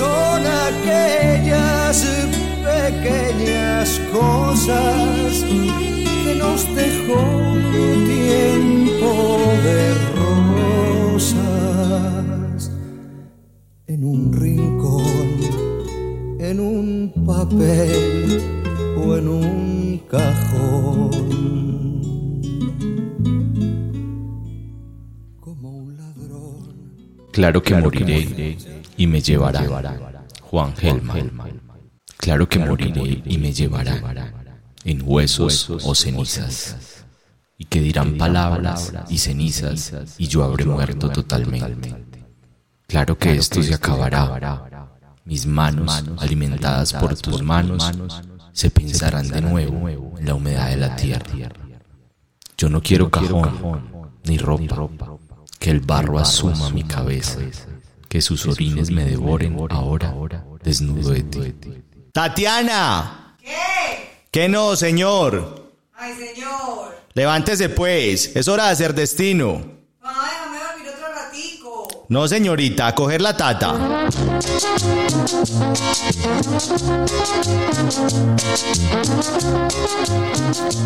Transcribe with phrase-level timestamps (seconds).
[0.00, 1.96] Son aquellas
[2.64, 5.44] pequeñas cosas
[6.24, 7.22] que nos dejó
[8.06, 9.10] tiempo
[9.66, 9.80] de
[11.12, 11.40] rosas
[13.88, 15.28] en un rincón,
[16.38, 18.40] en un papel
[19.04, 21.10] o en un cajón.
[25.40, 26.58] Como un ladrón.
[27.32, 29.64] Claro que moriré y me llevará.
[30.42, 31.30] Juan Gelman.
[32.18, 33.96] Claro que moriré y me llevará
[34.84, 37.06] en huesos o cenizas.
[37.56, 41.96] Y que dirán palabras y cenizas y yo habré muerto totalmente.
[42.86, 44.68] Claro que esto se acabará.
[45.24, 47.90] Mis manos, alimentadas por tus manos,
[48.52, 51.50] se pensarán de nuevo en la humedad de la tierra.
[52.58, 54.90] Yo no quiero cajón ni ropa,
[55.58, 57.38] que el barro asuma mi cabeza,
[58.10, 60.12] que sus orines me devoren ahora,
[60.64, 61.54] desnudo de ti.
[62.12, 64.24] Tatiana, ¿Qué?
[64.32, 65.70] ¿qué no, señor?
[65.94, 66.98] Ay, señor.
[67.14, 69.62] Levántese pues, es hora de hacer destino.
[70.02, 71.99] Mamá, déjame dormir otro ratico.
[72.10, 74.08] No, señorita, coger la tata.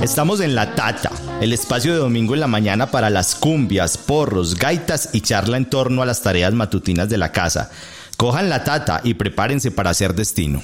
[0.02, 4.56] Estamos en La Tata, el espacio de domingo en la mañana para las cumbias, porros,
[4.56, 7.70] gaitas y charla en torno a las tareas matutinas de la casa.
[8.19, 10.61] Cojan la tata y prepárense para hacer destino.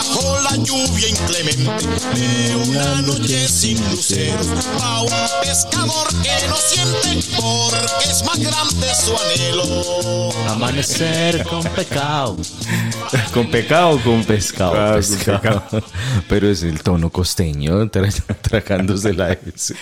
[0.00, 4.46] Bajo la lluvia inclemente de una noche sin luceros,
[4.80, 5.10] va un
[5.42, 10.30] pescador que no siente porque es más grande su anhelo.
[10.48, 12.38] Amanecer con pecado.
[13.34, 14.72] ¿Con pecado o con pescado?
[14.74, 15.62] Ah, con pecado.
[16.28, 18.10] Pero es el tono costeño, tra-
[18.40, 19.74] tragándose la S.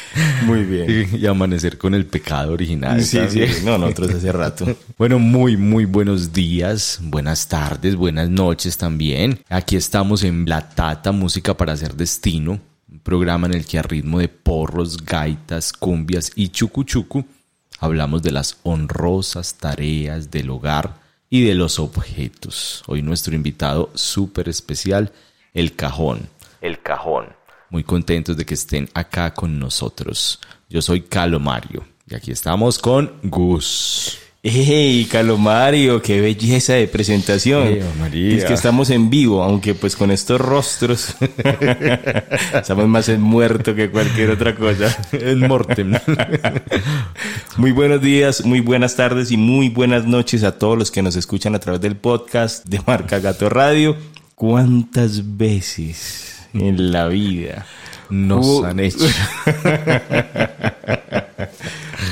[0.43, 1.09] Muy bien.
[1.13, 3.05] Y, y amanecer con el pecado original.
[3.05, 4.67] Sí, sí, no, nosotros hace rato.
[4.97, 9.41] Bueno, muy, muy buenos días, buenas tardes, buenas noches también.
[9.49, 12.59] Aquí estamos en La Tata, Música para Hacer Destino,
[12.91, 17.27] un programa en el que a ritmo de porros, gaitas, cumbias y chucu-chucu
[17.79, 20.95] hablamos de las honrosas tareas del hogar
[21.29, 22.83] y de los objetos.
[22.87, 25.13] Hoy nuestro invitado súper especial,
[25.53, 26.31] El Cajón.
[26.63, 27.27] El Cajón.
[27.69, 30.41] Muy contentos de que estén acá con nosotros.
[30.71, 34.19] Yo soy Calo Mario y aquí estamos con Gus.
[34.41, 36.01] ¡Ey, Calomario!
[36.01, 37.81] ¡Qué belleza de presentación!
[37.99, 38.37] María.
[38.37, 41.17] Es que estamos en vivo, aunque pues con estos rostros
[42.55, 44.97] estamos más en muerto que cualquier otra cosa.
[45.11, 45.93] En Mortem.
[47.57, 51.17] Muy buenos días, muy buenas tardes y muy buenas noches a todos los que nos
[51.17, 53.97] escuchan a través del podcast de Marca Gato Radio.
[54.37, 57.67] ¿Cuántas veces en la vida
[58.11, 58.99] Nos Hubo- han hecho.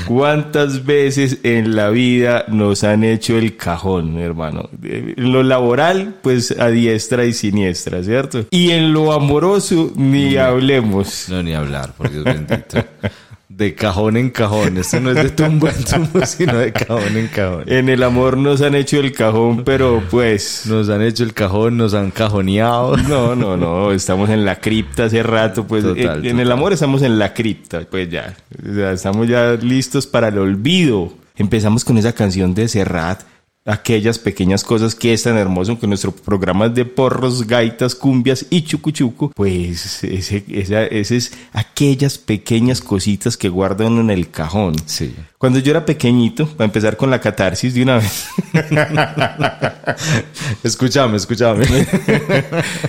[0.07, 4.69] ¿Cuántas veces en la vida nos han hecho el cajón, hermano?
[4.81, 8.45] En lo laboral, pues a diestra y siniestra, ¿cierto?
[8.51, 11.27] Y en lo amoroso, ni hablemos.
[11.29, 12.83] No, ni hablar, por Dios bendito.
[13.57, 14.77] De cajón en cajón.
[14.77, 17.63] Esto no es de tumbo en tumbo, sino de cajón en cajón.
[17.65, 20.67] En el amor nos han hecho el cajón, pero pues...
[20.67, 22.95] Nos han hecho el cajón, nos han cajoneado.
[23.07, 26.71] No, no, no, estamos en la cripta hace rato, pues Total, en, en el amor
[26.71, 28.35] estamos en la cripta, pues ya,
[28.69, 31.13] O sea, estamos ya listos para el olvido.
[31.35, 33.21] Empezamos con esa canción de Serrat,
[33.67, 38.45] aquellas pequeñas cosas que es tan hermoso que nuestro programa es de porros, gaitas, cumbias
[38.49, 44.75] y chucuchuco, pues ese, esa, ese es aquellas pequeñas cositas que guardan en el cajón.
[44.85, 45.13] Sí.
[45.37, 48.27] Cuando yo era pequeñito, para empezar con la catarsis de una vez.
[50.63, 51.65] Escúchame, escúchame.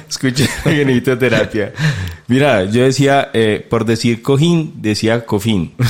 [0.08, 1.72] Escucha, genito terapia.
[2.28, 5.74] Mira, yo decía, eh, por decir cojín, decía cofín.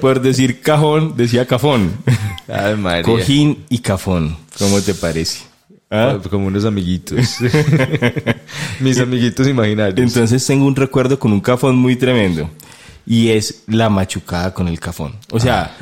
[0.00, 1.92] por decir cajón, decía cafón.
[2.48, 3.02] Ay, María.
[3.02, 4.36] Cojín y cafón.
[4.58, 5.40] ¿Cómo te parece?
[5.90, 6.18] ¿Ah?
[6.30, 7.38] Como unos amiguitos.
[8.80, 9.98] Mis amiguitos imaginarios.
[9.98, 12.50] Entonces tengo un recuerdo con un cafón muy tremendo.
[13.06, 15.14] Y es la machucada con el cafón.
[15.30, 15.76] O sea,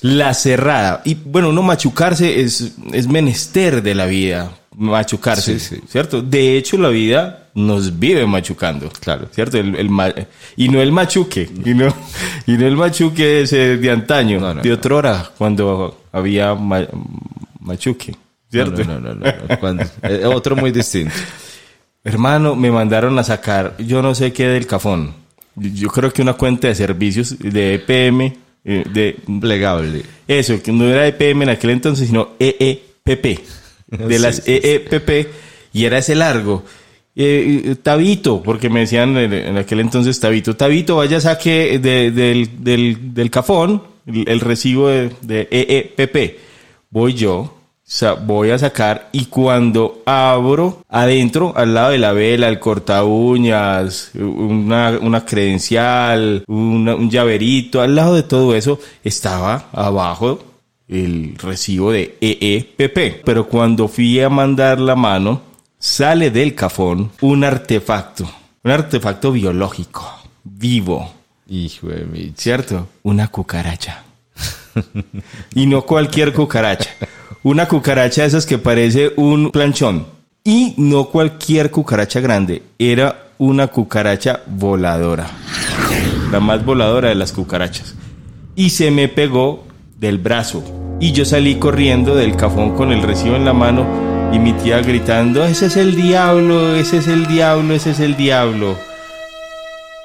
[0.00, 1.02] la cerrada.
[1.04, 4.50] Y bueno, uno machucarse es, es menester de la vida.
[4.78, 5.82] Machucarse, Sí, sí.
[5.88, 6.22] ¿cierto?
[6.22, 9.28] De hecho, la vida nos vive machucando, Claro.
[9.32, 9.58] ¿cierto?
[9.58, 9.90] El, el
[10.56, 11.92] y no el machuque, y no,
[12.46, 16.86] y no el machuque ese de antaño, No, no, de otra hora, cuando había ma-
[17.60, 18.14] machuque,
[18.50, 18.84] ¿cierto?
[18.84, 19.58] No, no, no, no, no.
[19.58, 21.14] Cuando- eh, otro muy distinto.
[22.04, 25.12] Hermano, me mandaron a sacar, yo no sé qué del cafón.
[25.56, 30.02] Yo- Yo creo que una cuenta de servicios de EPM, eh, de Plegable.
[30.28, 33.40] eso, que no era EPM en aquel entonces, sino EEPP.
[33.88, 34.42] De las.
[34.46, 35.28] EEPP,
[35.72, 36.62] y era ese largo.
[37.16, 42.62] Eh, eh, Tabito, porque me decían en, aquel entonces Tabito, Tabito, vaya saque de- del,
[42.62, 46.38] del, del cafón el, el recibo de, de EEPP.
[46.90, 52.46] Voy yo, sa- voy a sacar y cuando abro adentro, al lado de la vela,
[52.48, 59.68] el corta uñas, una, una credencial, una- un llaverito, al lado de todo eso estaba
[59.72, 60.44] abajo
[60.88, 63.22] el recibo de EEPP.
[63.24, 65.42] Pero cuando fui a mandar la mano,
[65.78, 68.28] sale del cafón un artefacto,
[68.64, 70.10] un artefacto biológico,
[70.44, 71.12] vivo,
[71.48, 72.32] Hijo de mi...
[72.36, 72.88] ¿cierto?
[73.02, 74.04] Una cucaracha.
[75.54, 76.90] y no cualquier cucaracha.
[77.42, 80.06] Una cucaracha de esas que parece un planchón.
[80.44, 82.62] Y no cualquier cucaracha grande.
[82.78, 85.26] Era una cucaracha voladora.
[86.30, 87.94] La más voladora de las cucarachas.
[88.54, 89.67] Y se me pegó
[89.98, 90.62] del brazo.
[91.00, 93.86] Y yo salí corriendo del cafón con el recibo en la mano
[94.32, 98.16] y mi tía gritando, ese es el diablo, ese es el diablo, ese es el
[98.16, 98.76] diablo.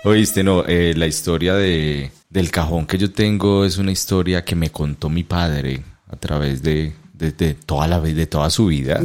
[0.06, 4.56] Oíste, no, eh, la historia de, del cajón que yo tengo es una historia que
[4.56, 9.00] me contó mi padre a través de, de toda la de toda su vida.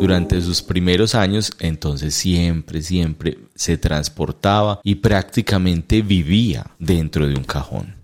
[0.00, 7.44] Durante sus primeros años, entonces siempre, siempre se transportaba y prácticamente vivía dentro de un
[7.44, 8.03] cajón.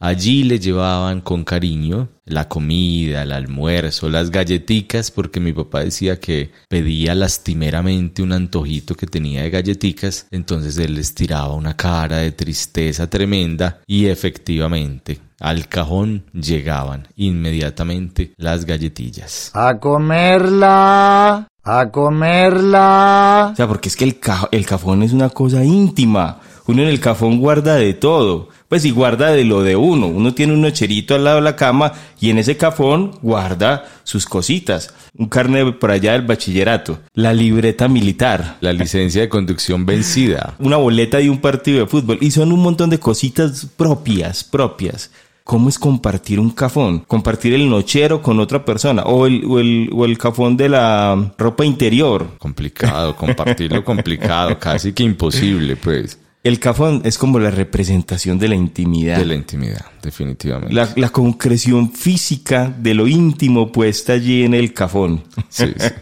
[0.00, 6.20] Allí le llevaban con cariño la comida, el almuerzo, las galletitas, porque mi papá decía
[6.20, 12.18] que pedía lastimeramente un antojito que tenía de galletitas, entonces él les tiraba una cara
[12.18, 19.50] de tristeza tremenda y efectivamente al cajón llegaban inmediatamente las galletillas.
[19.54, 23.50] A comerla, a comerla.
[23.52, 26.40] O sea, porque es que el, ca- el cafón es una cosa íntima.
[26.66, 28.48] Uno en el cafón guarda de todo.
[28.68, 30.08] Pues y guarda de lo de uno.
[30.08, 34.26] Uno tiene un nocherito al lado de la cama y en ese cafón guarda sus
[34.26, 34.92] cositas.
[35.16, 36.98] Un carne por allá del bachillerato.
[37.14, 38.58] La libreta militar.
[38.60, 40.54] La licencia de conducción vencida.
[40.58, 42.18] Una boleta de un partido de fútbol.
[42.20, 45.10] Y son un montón de cositas propias, propias.
[45.44, 46.98] ¿Cómo es compartir un cafón?
[47.06, 49.04] Compartir el nochero con otra persona.
[49.04, 52.36] O el, o el, o el cafón de la ropa interior.
[52.36, 58.54] Complicado, compartirlo complicado, casi que imposible, pues, El cafón es como la representación de la
[58.54, 59.18] intimidad.
[59.18, 60.72] de la intimidad, definitivamente.
[60.72, 65.24] La, la concreción física de lo íntimo puesta allí en el cafón.
[65.48, 65.88] Sí, sí.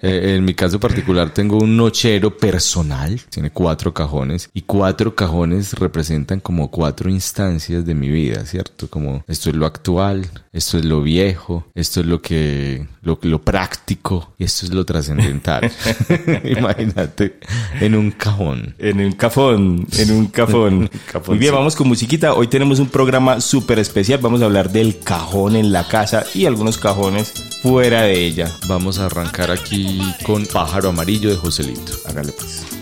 [0.00, 5.72] Eh, en mi caso particular tengo un nochero personal, tiene cuatro cajones y cuatro cajones
[5.72, 8.88] representan como cuatro instancias de mi vida, ¿cierto?
[8.88, 13.42] Como esto es lo actual, esto es lo viejo, esto es lo que lo, lo
[13.42, 15.70] práctico y esto es lo trascendental.
[16.44, 17.38] Imagínate
[17.80, 18.76] en un cajón.
[18.78, 19.12] En un
[19.98, 20.90] en un cafón.
[21.10, 22.34] cafón, Muy bien, vamos con musiquita.
[22.34, 24.20] Hoy tenemos un programa súper especial.
[24.20, 27.32] Vamos a hablar del cajón en la casa y algunos cajones
[27.62, 28.50] fuera de ella.
[28.68, 31.92] Vamos a arrancar aquí con Pájaro Amarillo de Joselito.
[32.06, 32.77] Hágale pues.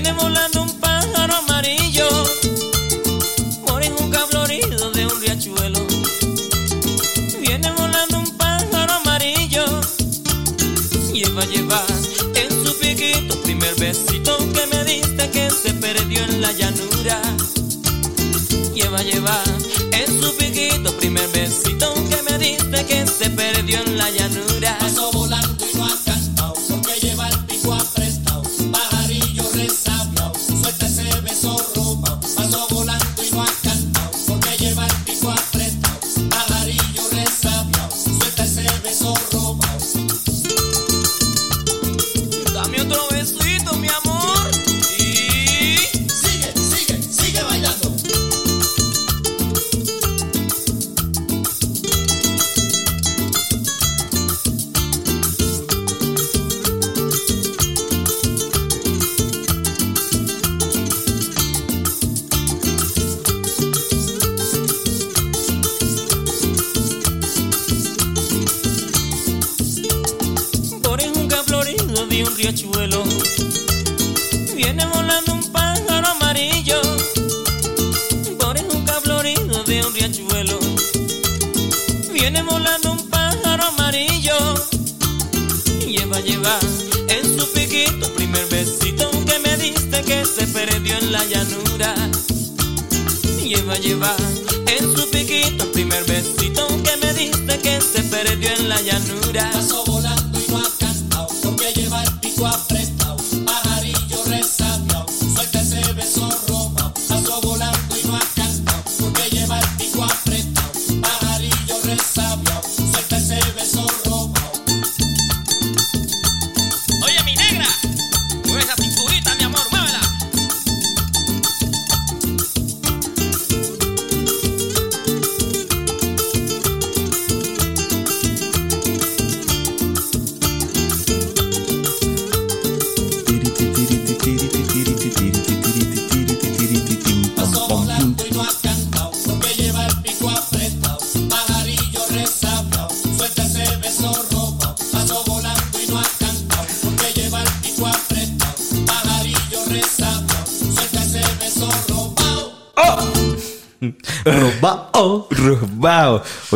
[0.00, 2.06] Viene volando un pájaro amarillo
[3.66, 5.84] Por un florido de un riachuelo.
[7.40, 9.64] Viene volando un pájaro amarillo
[11.12, 11.84] Lleva, lleva
[12.36, 17.20] en su piquito Primer besito que me diste que se perdió en la llanura.
[18.72, 19.42] Lleva, lleva
[19.90, 24.78] en su piquito Primer besito que me diste que se perdió en la llanura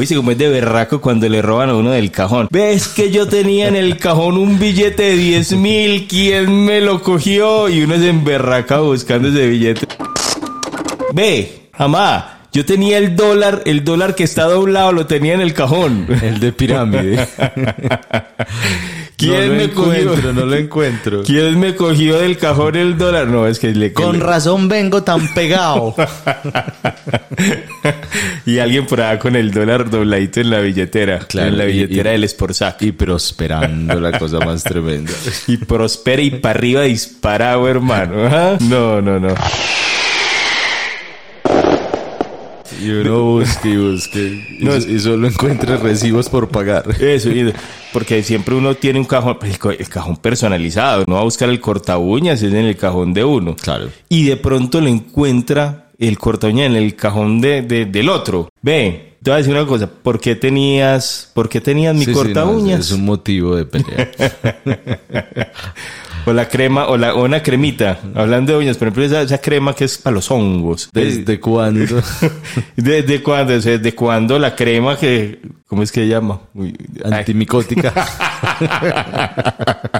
[0.02, 2.48] Oye, como es de berraco cuando le roban a uno del cajón.
[2.50, 6.08] ¿Ves que yo tenía en el cajón un billete de 10 mil?
[6.08, 7.68] ¿Quién me lo cogió?
[7.68, 9.86] Y uno se emberraca buscando ese billete.
[11.12, 12.40] Ve, jamá.
[12.52, 16.08] Yo tenía el dólar, el dólar que está doblado lo tenía en el cajón.
[16.20, 17.28] El de pirámide.
[19.16, 20.16] ¿Quién no me cogió?
[20.32, 21.22] no lo encuentro.
[21.24, 23.28] ¿Quién me cogió del cajón el dólar?
[23.28, 23.92] No, es que le...
[23.92, 25.94] Con le- razón vengo tan pegado.
[28.46, 31.20] y alguien por allá con el dólar dobladito en la billetera.
[31.20, 32.82] Claro, en la billetera y- del Sportsac.
[32.82, 35.12] y prosperando la cosa más tremenda.
[35.46, 38.26] Y prospera y para arriba disparado, hermano.
[38.26, 38.56] Ajá.
[38.60, 39.34] No, no, no.
[42.82, 44.56] Y uno busque y busque.
[44.58, 46.84] Y, No, y solo encuentre recibos por pagar.
[47.00, 47.30] Eso,
[47.92, 51.04] porque siempre uno tiene un cajón, el, co- el cajón personalizado.
[51.06, 53.54] No va a buscar el corta uñas, es en el cajón de uno.
[53.56, 53.88] Claro.
[54.08, 58.48] Y de pronto le encuentra el corta uña en el cajón de, de- del otro.
[58.62, 59.88] Ve, te voy a decir una cosa.
[59.88, 62.80] ¿Por qué tenías, por qué tenías mi Sí, sí, corta no, uñas?
[62.80, 64.10] Es un motivo de pelea.
[66.24, 67.98] O la crema, o, la, o una cremita.
[68.14, 70.88] Hablando de uñas, por ejemplo, esa, esa crema que es para los hongos.
[70.92, 72.00] ¿Desde cuándo?
[72.76, 73.58] ¿Desde cuándo?
[73.58, 75.40] ¿Desde cuándo la crema que...
[75.66, 76.40] ¿Cómo es que se llama?
[76.54, 76.76] Uy.
[77.04, 77.92] Antimicótica.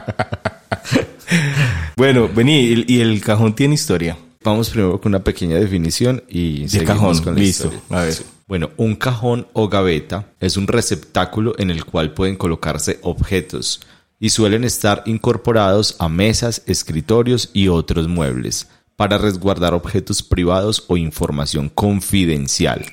[1.96, 4.16] Bueno, vení, y, y el cajón tiene historia.
[4.42, 7.64] Vamos primero con una pequeña definición y De seguimos cajón, con la listo.
[7.68, 7.98] historia.
[8.00, 8.14] A ver.
[8.48, 13.80] Bueno, un cajón o gaveta es un receptáculo en el cual pueden colocarse objetos
[14.22, 20.96] y suelen estar incorporados a mesas, escritorios y otros muebles para resguardar objetos privados o
[20.96, 22.84] información confidencial.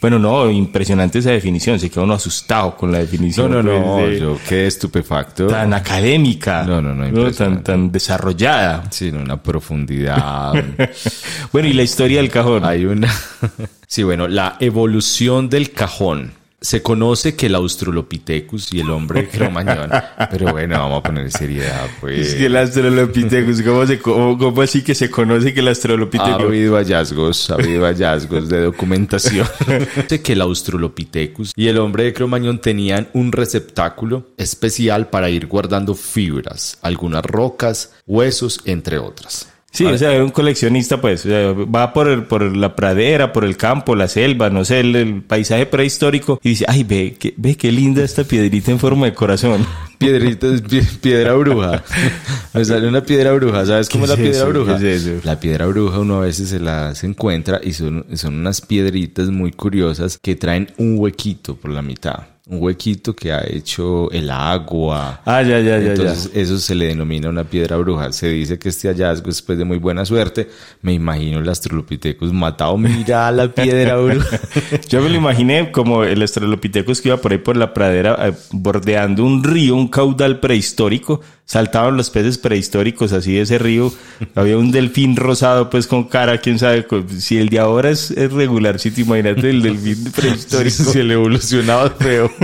[0.00, 1.78] Bueno, no, impresionante esa definición.
[1.78, 3.50] Se quedó uno asustado con la definición.
[3.52, 5.46] No, no, no, de- yo quedé estupefacto.
[5.46, 6.64] Tan académica.
[6.64, 7.62] No, no, no, tan, impresionante.
[7.64, 8.84] tan desarrollada.
[8.90, 10.54] Sí, en una profundidad.
[11.52, 12.64] Bueno, y la historia del cajón.
[12.64, 13.12] Hay una.
[13.86, 16.32] sí, bueno, la evolución del cajón.
[16.62, 19.90] Se conoce que el Australopithecus y el hombre de Cromañón.
[20.30, 22.28] Pero bueno, vamos a poner seriedad, pues.
[22.28, 25.70] Es que el Australopithecus, ¿cómo, se, cómo, cómo así que se conoce que el Ha
[25.70, 26.42] Australopithecus?
[26.42, 29.46] habido hallazgos, ha habido hallazgos de documentación.
[29.96, 35.46] Dice que el Australopithecus y el hombre de Cromañón tenían un receptáculo especial para ir
[35.46, 39.51] guardando fibras, algunas rocas, huesos, entre otras.
[39.72, 41.24] Sí, o sea, era un coleccionista, pues.
[41.24, 44.80] o sea, va por, el- por la pradera, por el campo, la selva, no sé,
[44.80, 46.38] el, el paisaje prehistórico.
[46.42, 49.66] Y dice, ay, ve, qué, ve qué linda esta piedrita en forma de corazón.
[50.06, 51.82] Piedritas, pie- piedra bruja.
[52.54, 53.64] Me sale una piedra bruja.
[53.66, 54.48] ¿Sabes cómo es ¿Qué la piedra eso?
[54.48, 54.78] bruja?
[54.78, 55.20] ¿Qué es eso?
[55.24, 59.52] La piedra bruja uno a veces se las encuentra y son, son unas piedritas muy
[59.52, 62.16] curiosas que traen un huequito por la mitad.
[62.44, 65.20] Un huequito que ha hecho el agua.
[65.24, 68.10] Ah, ya, ya, ya, Entonces eso se le denomina una piedra bruja.
[68.12, 70.50] Se dice que este hallazgo es pues, de muy buena suerte.
[70.82, 72.76] Me imagino el Australopithecus matado.
[72.76, 74.40] Mira la piedra bruja.
[74.88, 78.32] Yo me lo imaginé como el Australopithecus que iba por ahí por la pradera, eh,
[78.50, 81.20] bordeando un río, un caudal prehistórico.
[81.44, 83.92] Saltaban los peces prehistóricos así de ese río.
[84.34, 86.84] Había un delfín rosado, pues con cara, quién sabe.
[87.18, 90.82] Si el de ahora es, es regular, si te imagínate el delfín prehistórico.
[90.82, 92.28] Se le evolucionaba feo.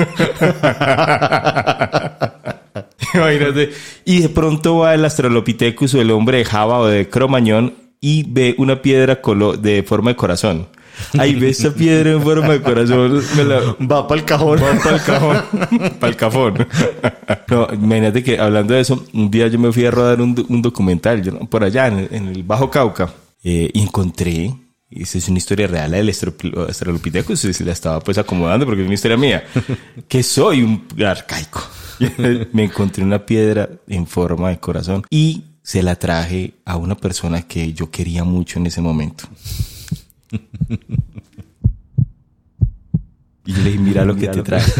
[3.14, 3.72] Imagínate.
[4.04, 8.24] Y de pronto va el Australopithecus o el hombre de Java o de Cromañón y
[8.28, 9.20] ve una piedra
[9.60, 10.68] de forma de corazón.
[11.18, 13.22] Ay, ve esta piedra en forma de corazón.
[13.36, 13.60] Me la...
[13.80, 14.58] Va para el cajón.
[14.62, 15.42] Va para el cajón.
[16.00, 16.66] para el cajón.
[17.48, 20.62] No, imagínate que hablando de eso, un día yo me fui a rodar un, un
[20.62, 23.12] documental yo, por allá en el, en el Bajo Cauca
[23.44, 24.54] eh, y encontré,
[24.90, 28.66] y esa es una historia real, la del Australopithecus, y se la estaba pues acomodando
[28.66, 29.44] porque es una historia mía,
[30.08, 31.62] que soy un arcaico.
[32.52, 37.42] me encontré una piedra en forma de corazón y se la traje a una persona
[37.42, 39.24] que yo quería mucho en ese momento.
[43.46, 44.72] Y yo le dije, mira lo que te traje.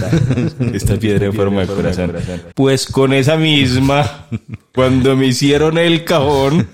[0.75, 2.13] Esta piedra en forma de corazón.
[2.55, 4.27] Pues con esa misma,
[4.75, 6.69] cuando me hicieron el cajón,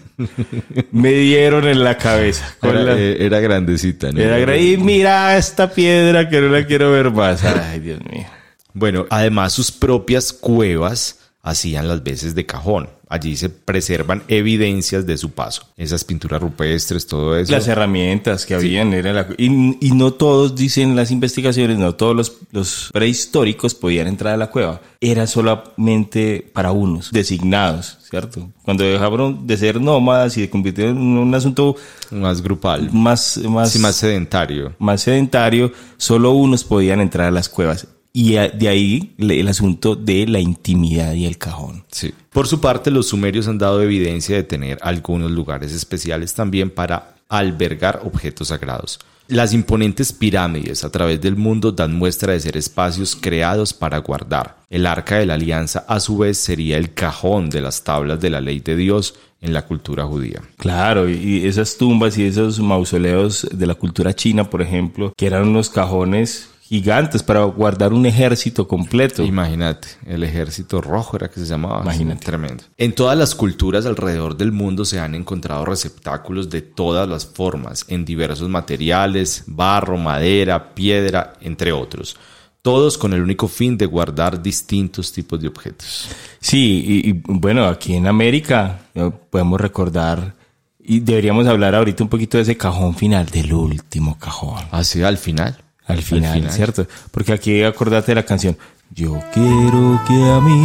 [0.91, 2.57] me dieron en la cabeza.
[2.59, 4.21] Con Era, la- eh, era grandecita, ¿no?
[4.21, 7.45] Era gra- y mira esta piedra que no la quiero ver más.
[7.45, 8.27] Ay, Dios mío.
[8.73, 12.89] Bueno, además sus propias cuevas hacían las veces de cajón.
[13.09, 15.63] Allí se preservan evidencias de su paso.
[15.77, 17.53] Esas pinturas rupestres, todo eso.
[17.53, 19.47] Las herramientas que habían era la- y,
[19.87, 24.51] y no todos dicen las investigaciones, no todos los, los prehistóricos podían entrar a la
[24.51, 24.81] cueva.
[25.01, 28.51] Era solamente para unos designados, ¿cierto?
[28.63, 31.77] Cuando dejaron de ser nómadas y se convirtieron en un asunto
[32.11, 32.91] más grupal.
[32.93, 34.75] más, más, Sí, más sedentario.
[34.79, 37.87] más sedentario, solo unos podían entrar a las cuevas.
[38.17, 41.85] Y de ahí el asunto de la intimidad y el cajón.
[41.91, 42.15] Sí.
[42.31, 47.17] Por su parte, los sumerios han dado evidencia de tener algunos lugares especiales también para
[47.29, 49.01] albergar objetos sagrados.
[49.27, 54.59] Las imponentes pirámides a través del mundo dan muestra de ser espacios creados para guardar.
[54.71, 58.31] El arca de la alianza a su vez sería el cajón de las tablas de
[58.31, 60.41] la ley de Dios en la cultura judía.
[60.59, 65.27] Claro, y y esas tumbas y esos mausoleos de la cultura china, por ejemplo, que
[65.27, 69.23] eran unos cajones gigantes para guardar un ejército completo.
[69.23, 71.83] Imagínate, el ejército rojo era que se llamaba.
[71.83, 72.25] Imagínate.
[72.25, 72.65] Tremendo.
[72.77, 77.85] En todas las culturas alrededor del mundo se han encontrado receptáculos de todas las formas,
[77.87, 82.17] en diversos materiales, barro, madera, piedra, entre otros.
[82.61, 86.09] Todos con el único fin de guardar distintos tipos de objetos.
[86.41, 90.35] Sí, y, y, bueno, aquí en América eh, podemos recordar
[90.81, 94.65] y deberíamos hablar ahorita un poquito de ese cajón final, del último cajón.
[94.73, 95.64] Así al final.
[95.87, 96.87] Al final, ¿cierto?
[97.11, 98.57] Porque aquí acordate de la canción.
[98.91, 100.61] Yo quiero que a mí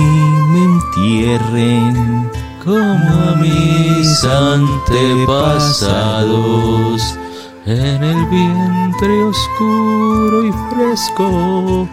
[0.51, 2.29] me entierren
[2.63, 7.17] Como a mis antepasados,
[7.65, 11.89] en el vientre oscuro y fresco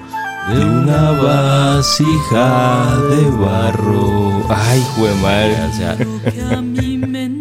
[0.49, 4.45] de una vasija de barro.
[4.49, 5.61] Ay, jue madre.
[5.63, 5.97] O sea,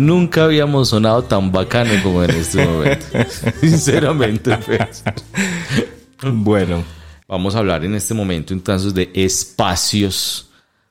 [0.00, 3.06] Nunca habíamos sonado tan bacano como en este momento.
[3.60, 5.02] Sinceramente, pues.
[6.22, 6.82] Bueno,
[7.30, 10.50] Vamos a hablar en este momento entonces de espacios,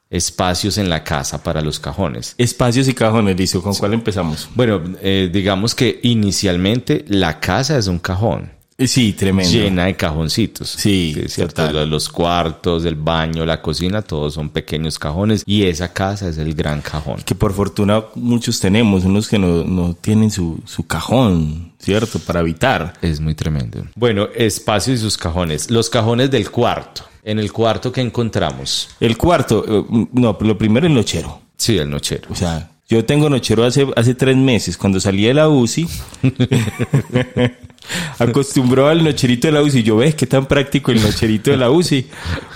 [0.10, 2.34] espacios en la casa para los cajones.
[2.38, 3.62] espacios y cajones, listo.
[3.62, 4.48] ¿Con cuál empezamos?
[4.56, 8.54] Bueno, eh, digamos que inicialmente la casa es un cajón.
[8.80, 9.52] Eh, Sí, tremendo.
[9.52, 10.70] Llena de cajoncitos.
[10.70, 11.72] Sí, es cierto.
[11.72, 16.38] Los, los cuartos, el baño, la cocina, todos son pequeños cajones y esa casa es
[16.38, 17.18] el gran cajón.
[17.26, 22.20] Que por fortuna muchos tenemos, unos que no, no tienen su, su cajón, ¿cierto?
[22.20, 22.94] Para habitar.
[23.02, 23.86] Es muy tremendo.
[23.96, 25.70] Bueno, espacios y sus cajones.
[25.70, 27.04] Los cajones del cuarto.
[27.24, 28.90] En el cuarto que encontramos.
[29.00, 31.42] El cuarto, eh, no, lo primero el nochero.
[31.58, 32.30] Sí, el nochero.
[32.32, 34.78] O sea, yo tengo nochero hace, hace tres meses.
[34.78, 35.88] Cuando salí de la UCI,
[38.18, 39.84] acostumbró al nocherito de la UCI.
[39.84, 42.08] Yo ves qué tan práctico el nocherito de la UCI.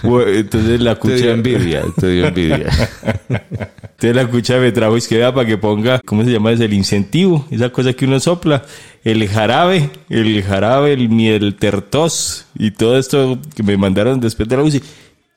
[0.04, 2.70] Entonces la Te dio cucha, envidia, te dio envidia.
[3.30, 6.52] entonces la cucha me trajo es que vea para que ponga, ¿cómo se llama?
[6.52, 8.64] Es el incentivo, esa cosa que uno sopla.
[9.04, 14.58] El jarabe, el jarabe, el miel tertos y todo esto que me mandaron después de
[14.58, 14.82] la UCI.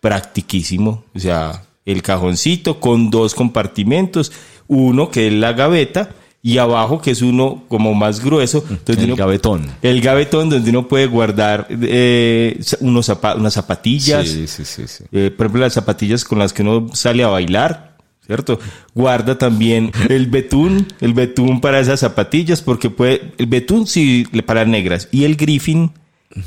[0.01, 1.05] Practiquísimo.
[1.15, 4.33] O sea, el cajoncito con dos compartimentos.
[4.69, 6.11] Uno que es la gaveta
[6.47, 8.65] y abajo que es uno como más grueso.
[8.71, 9.67] Entonces El uno- gavetón.
[9.83, 14.29] El gavetón donde uno puede guardar eh, unos zapa- unas zapatillas.
[14.29, 15.05] Sí, sí, sí.
[15.11, 18.61] Eh, por ejemplo, las zapatillas con las que uno sale a bailar, ¿cierto?
[18.95, 24.65] Guarda también el betún, el betún para esas zapatillas, porque puede, el betún sí para
[24.65, 25.91] negras y el griffin,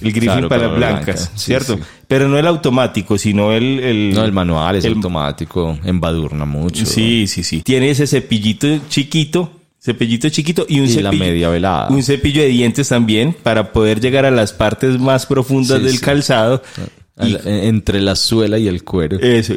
[0.01, 1.75] el griffin Claro, para para blancas, sí, ¿cierto?
[1.75, 1.83] sí.
[2.07, 3.79] Pero no el automático, sino el...
[3.81, 6.85] el No, el manual es el- automático, embadurna mucho.
[6.85, 7.61] Sí, sí, sí.
[7.63, 9.51] Tiene ese cepillito chiquito,
[9.93, 11.11] cepillito chiquito y un Y cepillo.
[11.11, 11.87] la media velada.
[11.89, 15.93] Un cepillo de dientes también para poder llegar a las partes más profundas Sí, del
[15.97, 15.99] sí.
[15.99, 16.61] calzado.
[17.21, 19.19] Y- Entre la suela y el cuero.
[19.19, 19.53] Eso.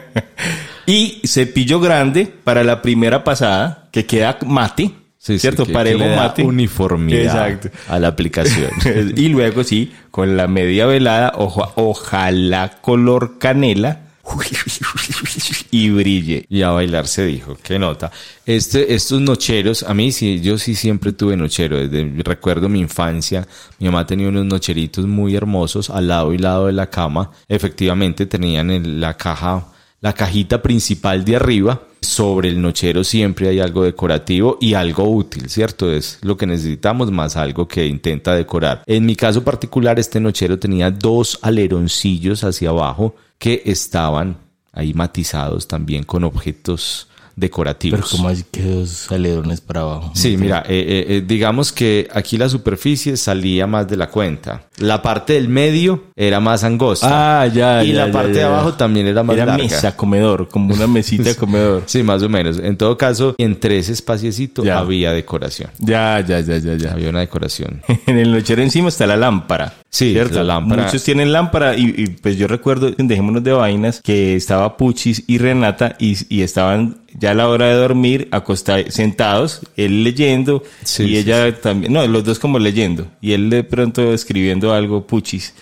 [0.86, 4.92] y cepillo grande para la primera pasada, que queda mate.
[5.18, 5.66] Sí, ¿Cierto?
[5.66, 6.42] que- Parejo que le da mate.
[6.42, 7.70] uniformidad Exacto.
[7.88, 8.70] a la aplicación.
[9.16, 14.00] y luego sí, con la media velada, ojo- ojalá color canela,
[15.70, 16.46] y brille.
[16.48, 18.10] Y a bailar se dijo, qué nota.
[18.46, 21.76] Este, estos nocheros, a mí sí, yo sí siempre tuve nochero.
[21.78, 23.46] Desde recuerdo mi infancia,
[23.78, 27.30] mi mamá tenía unos nocheritos muy hermosos al lado y lado de la cama.
[27.48, 29.66] Efectivamente tenían en la caja,
[30.00, 31.82] la cajita principal de arriba.
[32.00, 35.92] Sobre el nochero siempre hay algo decorativo y algo útil, ¿cierto?
[35.92, 38.82] Es lo que necesitamos más algo que intenta decorar.
[38.86, 44.38] En mi caso particular, este nochero tenía dos aleroncillos hacia abajo que estaban
[44.72, 47.09] ahí matizados también con objetos
[47.40, 47.98] decorativos.
[48.00, 50.12] Pero como hay que dos alerones para abajo.
[50.14, 54.62] Sí, mira, eh, eh, eh, digamos que aquí la superficie salía más de la cuenta.
[54.78, 57.42] La parte del medio era más angosta.
[57.42, 58.38] Ah, ya, Y ya, la ya, parte ya.
[58.38, 59.64] de abajo también era más Era larga.
[59.64, 61.82] mesa, comedor, como una mesita comedor.
[61.86, 62.58] Sí, más o menos.
[62.58, 65.70] En todo caso, entre ese espaciecito había decoración.
[65.78, 66.92] Ya, ya, ya, ya, ya.
[66.92, 67.82] Había una decoración.
[68.06, 69.74] En el nochero encima está la lámpara.
[69.88, 70.36] Sí, ¿cierto?
[70.36, 70.84] la lámpara.
[70.84, 75.38] Muchos tienen lámpara y, y, pues yo recuerdo, dejémonos de vainas, que estaba Puchis y
[75.38, 81.04] Renata y, y estaban ya a la hora de dormir acostados, sentados, él leyendo Sí,
[81.04, 85.06] y sí, ella también, no, los dos como leyendo y él de pronto escribiendo algo,
[85.06, 85.54] Puchis,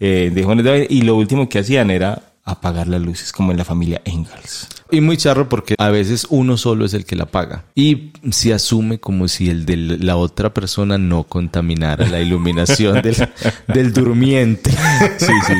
[0.00, 4.02] eh, de y lo último que hacían era apagar las luces como en la familia
[4.04, 4.68] Engels.
[4.90, 7.64] Y muy charro porque a veces uno solo es el que la paga.
[7.74, 13.16] Y se asume como si el de la otra persona no contaminara la iluminación del,
[13.68, 14.70] del durmiente.
[15.18, 15.54] Sí, sí.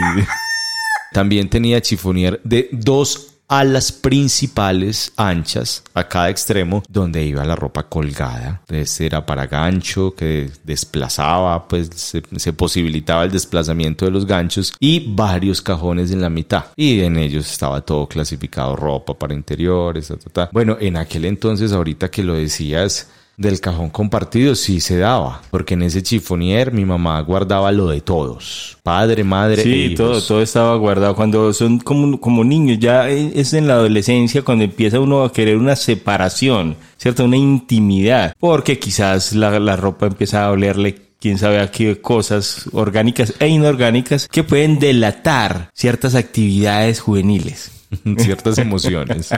[1.13, 7.83] También tenía chifonier de dos alas principales anchas a cada extremo donde iba la ropa
[7.83, 8.63] colgada.
[8.69, 15.15] Este era para gancho que desplazaba, pues se, posibilitaba el desplazamiento de los ganchos y
[15.15, 16.65] varios cajones en la mitad.
[16.77, 20.49] Y en ellos estaba todo clasificado, ropa para interiores, ta.
[20.51, 25.75] Bueno, en aquel entonces, ahorita que lo decías, del cajón compartido sí se daba, porque
[25.75, 29.97] en ese chifonier mi mamá guardaba lo de todos, padre, madre, e Sí, hijos.
[29.97, 31.15] todo, todo estaba guardado.
[31.17, 35.57] Cuando son como, como niños, ya es en la adolescencia cuando empieza uno a querer
[35.57, 37.25] una separación, ¿cierto?
[37.25, 38.35] Una intimidad.
[38.39, 43.47] Porque quizás la, la ropa empieza a olerle quién sabe a qué cosas orgánicas e
[43.49, 47.71] inorgánicas que pueden delatar ciertas actividades juveniles.
[48.19, 49.31] ciertas emociones.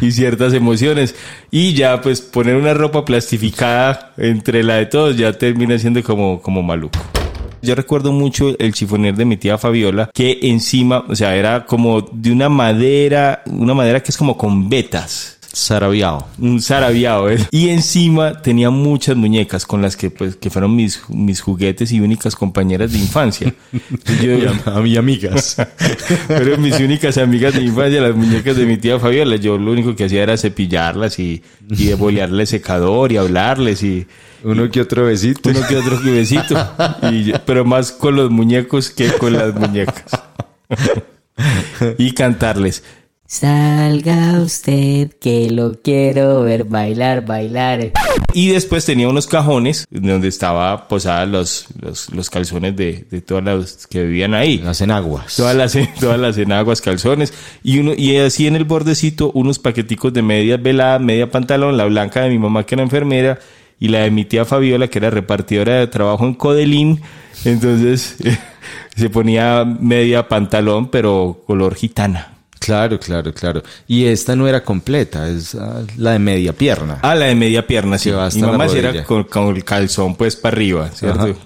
[0.00, 1.14] y ciertas emociones.
[1.50, 6.40] Y ya, pues, poner una ropa plastificada entre la de todos ya termina siendo como,
[6.40, 6.98] como maluco.
[7.62, 12.00] Yo recuerdo mucho el chifonier de mi tía Fabiola, que encima, o sea, era como
[12.00, 15.35] de una madera, una madera que es como con vetas.
[15.58, 16.28] Sarabiao.
[16.38, 17.38] Un zarabiado, ¿eh?
[17.50, 22.00] Y encima tenía muchas muñecas con las que, pues, que fueron mis, mis juguetes y
[22.00, 23.54] únicas compañeras de infancia.
[24.22, 24.36] Yo-
[24.70, 25.56] A mis amigas.
[26.28, 29.96] Pero mis únicas amigas de infancia, las muñecas de mi tía Fabiola, yo lo único
[29.96, 34.06] que hacía era cepillarlas y, y bolearle secador y hablarles y
[34.44, 35.48] Uno que otro besito.
[35.48, 36.54] uno que otro besito.
[37.10, 40.04] Y pero más con los muñecos que con las muñecas.
[41.96, 42.82] y cantarles.
[43.28, 47.90] Salga usted que lo quiero ver bailar, bailar.
[48.32, 53.42] Y después tenía unos cajones donde estaba posadas los, los, los calzones de, de todas
[53.42, 54.58] las que vivían ahí.
[54.58, 55.34] Las enaguas.
[55.34, 57.34] Todas las, todas las enaguas, calzones.
[57.64, 61.86] Y uno, y así en el bordecito, unos paqueticos de medias veladas, media pantalón, la
[61.86, 63.40] blanca de mi mamá que era enfermera,
[63.80, 67.00] y la de mi tía Fabiola, que era repartidora de trabajo en Codelín.
[67.44, 68.18] Entonces,
[68.96, 72.35] se ponía media pantalón, pero color gitana.
[72.66, 73.62] Claro, claro, claro.
[73.86, 76.98] Y esta no era completa, es ah, la de media pierna.
[77.02, 78.10] Ah, la de media pierna, sí.
[78.10, 81.36] Mi mamá sí era con, con el calzón pues para arriba, ¿cierto?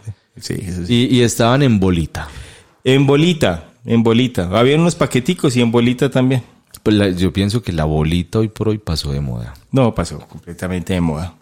[0.40, 1.08] Sí, eso sí.
[1.10, 2.26] Y, y estaban en bolita.
[2.84, 4.48] En bolita, en bolita.
[4.58, 6.42] Había unos paqueticos y en bolita también.
[6.82, 9.52] Pues la- yo pienso que la bolita hoy por hoy pasó de moda.
[9.70, 11.34] No, pasó completamente de moda.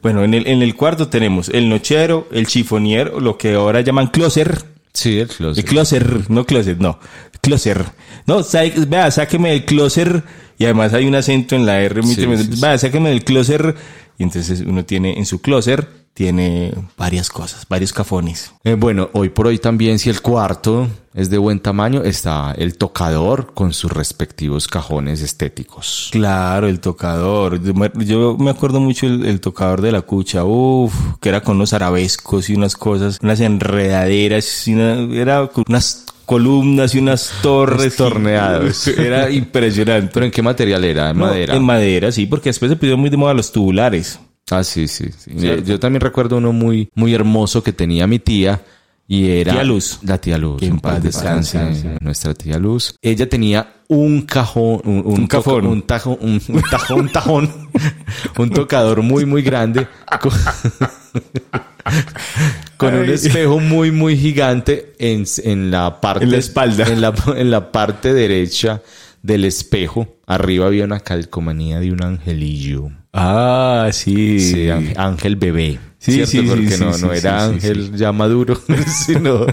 [0.00, 4.06] Bueno, en el, en el cuarto tenemos el nochero, el chifonier, lo que ahora llaman
[4.06, 4.64] closer.
[4.98, 5.64] Sí, el closet.
[5.64, 6.98] El closer, no closet, no.
[7.40, 7.84] Closer.
[8.26, 8.44] No,
[8.88, 10.24] vea, sáqueme del closer.
[10.58, 12.60] Y además hay un acento en la R Sí, sí, sí.
[12.60, 13.76] Vea, sáqueme del closer.
[14.18, 18.52] Y entonces uno tiene en su closer, tiene varias cosas, varios cafones.
[18.64, 22.76] Eh, bueno, hoy por hoy también, si el cuarto es de buen tamaño, está el
[22.76, 26.08] tocador con sus respectivos cajones estéticos.
[26.10, 27.62] Claro, el tocador.
[27.62, 31.40] Yo me- Yo me acuerdo mucho el, el tocador de la cucha, uff, que era
[31.42, 36.98] con unos arabescos y unas cosas, unas enredaderas, y una- era con unas columnas y
[36.98, 37.96] unas torres.
[37.96, 38.86] torneados.
[38.86, 40.10] Era impresionante.
[40.12, 41.08] ¿Pero en qué material era?
[41.10, 41.56] ¿En No, madera?
[41.56, 44.20] En madera, sí, porque después se pusieron muy de moda los tubulares.
[44.50, 45.06] Ah, sí, sí.
[45.16, 45.30] sí.
[45.34, 48.60] Yo, yo también recuerdo uno muy, muy hermoso que tenía mi tía
[49.06, 49.52] y era...
[49.54, 50.00] Tía Luz.
[50.02, 50.62] La tía Luz.
[50.62, 51.96] En paz paz descanse, descanse.
[52.02, 52.94] Nuestra tía Luz.
[53.00, 55.66] Ella tenía un cajón, un, Un cajón.
[55.66, 57.50] un tajo, un, un tajón, un tajón,
[58.38, 59.86] un tocador muy, muy grande.
[60.20, 60.32] con-
[62.76, 66.24] con un espejo muy, muy gigante en, en la parte...
[66.24, 66.86] En la espalda.
[66.86, 68.82] En la, en la parte derecha
[69.22, 70.16] del espejo.
[70.26, 72.90] Arriba había una calcomanía de un angelillo.
[73.12, 74.38] Ah, sí.
[74.40, 75.78] Sí, ángel, bebé.
[75.98, 76.30] Sí, ¿cierto?
[76.30, 78.60] sí, Porque sí, no, sí, no sí, era sí, ángel ya maduro,
[79.06, 79.46] sino,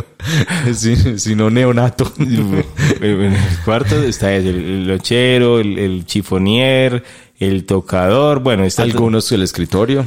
[0.75, 2.11] si- sino neonato.
[2.19, 7.03] En el cuarto está el, el lochero, el, el chifonier,
[7.39, 10.05] el tocador, bueno, está Algunos el escritorio.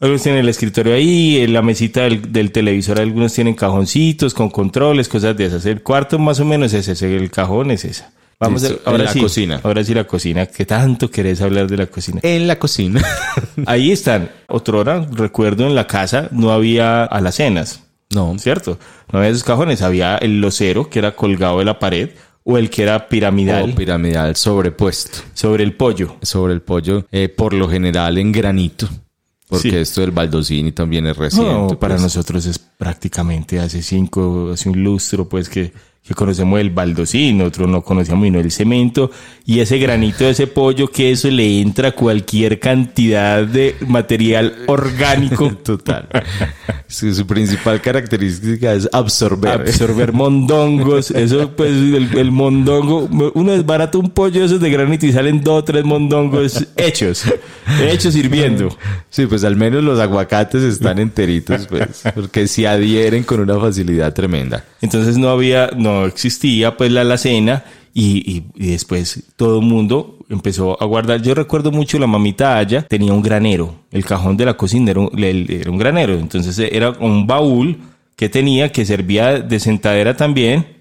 [0.00, 4.48] Algunos tienen el escritorio ahí, en la mesita del, del televisor, algunos tienen cajoncitos con
[4.48, 5.66] controles, cosas de esas.
[5.66, 8.12] El cuarto más o menos es ese, el cajón es esa.
[8.38, 9.60] Vamos Listo, a, ahora la sí, cocina.
[9.64, 12.20] Ahora sí la cocina, que tanto querés hablar de la cocina.
[12.22, 13.02] En la cocina.
[13.66, 14.30] Ahí están.
[14.46, 17.82] Otra hora, recuerdo en la casa no había alacenas,
[18.14, 18.78] No, ¿cierto?
[19.12, 22.10] No había esos cajones, había el losero que era colgado de la pared
[22.44, 26.16] o el que era piramidal o piramidal sobrepuesto sobre el pollo.
[26.22, 28.88] sobre el pollo, eh, por lo general en granito.
[29.48, 29.76] Porque Sí.
[29.76, 31.50] esto del baldosini también es reciente.
[31.52, 32.02] No, para pues.
[32.02, 35.72] nosotros es prácticamente hace cinco, hace un lustro, pues que,
[36.08, 39.10] que conocemos el baldosín, nosotros no conocíamos sino el cemento
[39.44, 45.50] y ese granito de ese pollo que eso le entra cualquier cantidad de material orgánico.
[45.62, 46.08] Total.
[46.86, 49.60] su, su principal característica es absorber.
[49.60, 55.06] Absorber mondongos, eso pues el, el mondongo, uno desbarata un pollo de esos de granito
[55.06, 57.24] y salen dos o tres mondongos hechos,
[57.82, 58.76] hechos hirviendo.
[59.10, 64.12] Sí, pues al menos los aguacates están enteritos, pues, porque se adhieren con una facilidad
[64.14, 64.64] tremenda.
[64.80, 70.18] Entonces no había, no existía pues la alacena y, y- y después todo el mundo
[70.28, 71.22] empezó a guardar.
[71.22, 73.74] Yo recuerdo mucho la mamita allá tenía un granero.
[73.90, 76.14] El cajón de la cocina era un, era un granero.
[76.14, 77.78] Entonces era un baúl
[78.16, 80.76] que tenía que servía de sentadera también.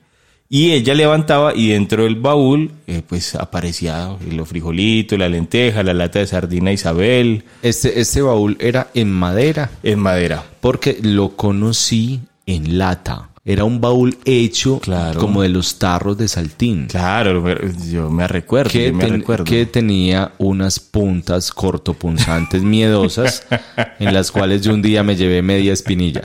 [0.50, 5.94] Y ella levantaba y dentro del baúl eh, pues aparecía los frijolitos, la lenteja, la
[5.94, 10.46] lata de sardina Isabel Este, este baúl era en madera, en madera.
[10.62, 13.27] porque lo conocí en lata.
[13.50, 15.22] Era un baúl hecho Claro.
[15.22, 16.88] como de los tarros de saltín.
[16.88, 17.42] Claro,
[17.90, 19.46] yo me recuerdo, que, me ten- recuerdo.
[19.46, 23.44] que tenía unas puntas cortopunzantes miedosas
[24.00, 26.24] en las cuales yo un día me llevé media espinilla.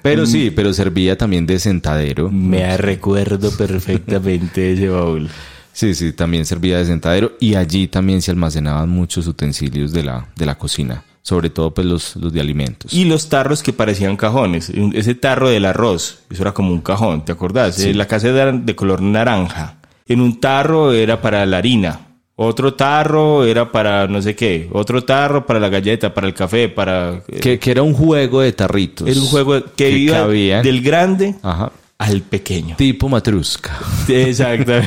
[0.00, 2.30] Pero sí, pero servía también de sentadero.
[2.30, 5.28] Me recuerdo perfectamente ese baúl.
[5.74, 10.28] Sí, sí, también servía de sentadero y allí también se almacenaban muchos utensilios de la,
[10.36, 12.92] de la cocina, sobre todo pues los, los de alimentos.
[12.92, 14.70] Y los tarros que parecían cajones.
[14.92, 17.78] Ese tarro del arroz, eso era como un cajón, ¿te acordás?
[17.80, 19.76] Eh, La casa era de color naranja.
[20.06, 22.08] En un tarro era para la harina.
[22.34, 24.68] Otro tarro era para no sé qué.
[24.72, 27.22] Otro tarro para la galleta, para el café, para...
[27.28, 29.06] eh, que, que era un juego de tarritos.
[29.06, 30.62] Era un juego que, iba cabían.
[30.62, 31.70] del grande Ajá.
[32.02, 32.74] Al pequeño.
[32.76, 33.78] Tipo matrusca.
[34.08, 34.72] Exacto.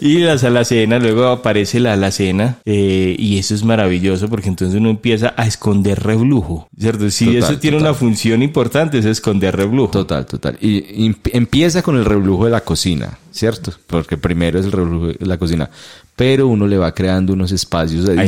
[0.00, 4.88] y las alacenas, luego aparece la alacena eh, y eso es maravilloso porque entonces uno
[4.88, 7.10] empieza a esconder reblujo, ¿cierto?
[7.10, 9.90] Sí, Total, eso tiene una función importante, es esconder reblujo.
[9.90, 10.56] Total, total.
[10.62, 13.74] Y, y empieza con el reblujo de la cocina, ¿cierto?
[13.86, 15.68] Porque primero es el reblujo de la cocina.
[16.16, 18.22] Pero uno le va creando unos espacios no.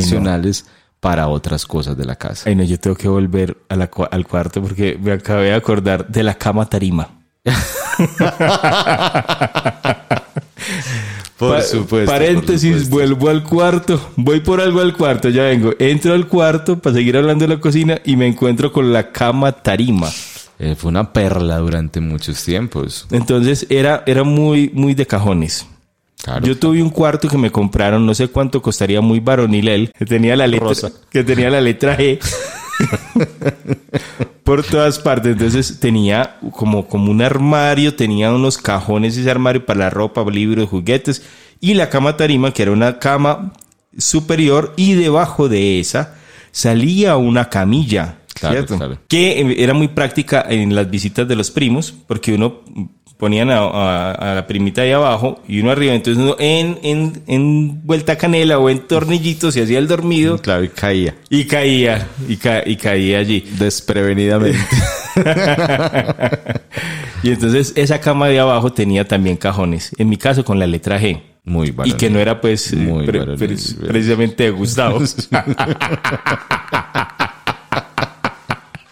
[0.99, 2.49] Para otras cosas de la casa.
[2.49, 5.53] Ay, no, yo tengo que volver a la cua- al cuarto porque me acabé de
[5.55, 7.07] acordar de la cama tarima.
[11.37, 12.11] Por Pa- supuesto.
[12.11, 12.95] Paréntesis, por supuesto.
[13.15, 14.09] vuelvo al cuarto.
[14.15, 15.71] Voy por algo al cuarto, ya vengo.
[15.77, 19.51] Entro al cuarto para seguir hablando de la cocina y me encuentro con la cama
[19.51, 20.09] tarima.
[20.57, 23.05] Eh, fue una perla durante muchos tiempos.
[23.11, 25.67] Entonces era, era muy, muy de cajones.
[26.23, 26.45] Claro.
[26.45, 30.05] Yo tuve un cuarto que me compraron, no sé cuánto costaría, muy varonil él, que
[30.05, 30.91] tenía la letra, Rosa.
[31.09, 32.19] que tenía la letra G
[34.43, 35.33] por todas partes.
[35.33, 40.69] Entonces tenía como, como un armario, tenía unos cajones ese armario para la ropa, libros,
[40.69, 41.23] juguetes
[41.59, 43.53] y la cama tarima, que era una cama
[43.97, 46.15] superior y debajo de esa
[46.51, 48.19] salía una camilla.
[48.33, 48.77] Claro, ¿cierto?
[48.77, 48.99] claro.
[49.07, 52.61] que era muy práctica en las visitas de los primos, porque uno
[53.17, 57.23] ponían a, a- a la primita ahí abajo y uno arriba, entonces uno en, en,
[57.27, 62.07] en vuelta canela o en tornillitos se hacía el dormido Claro, y caía y caía,
[62.27, 63.43] y, ca- y caía allí.
[63.57, 64.59] desprevenidamente.
[67.23, 70.99] Y entonces esa cama de abajo tenía también cajones, en mi caso con la letra
[71.01, 71.19] G.
[71.43, 71.97] Muy Y varonil.
[71.97, 73.57] que no era pues Muy pre- pre- bien.
[73.87, 74.99] precisamente de Gustavo.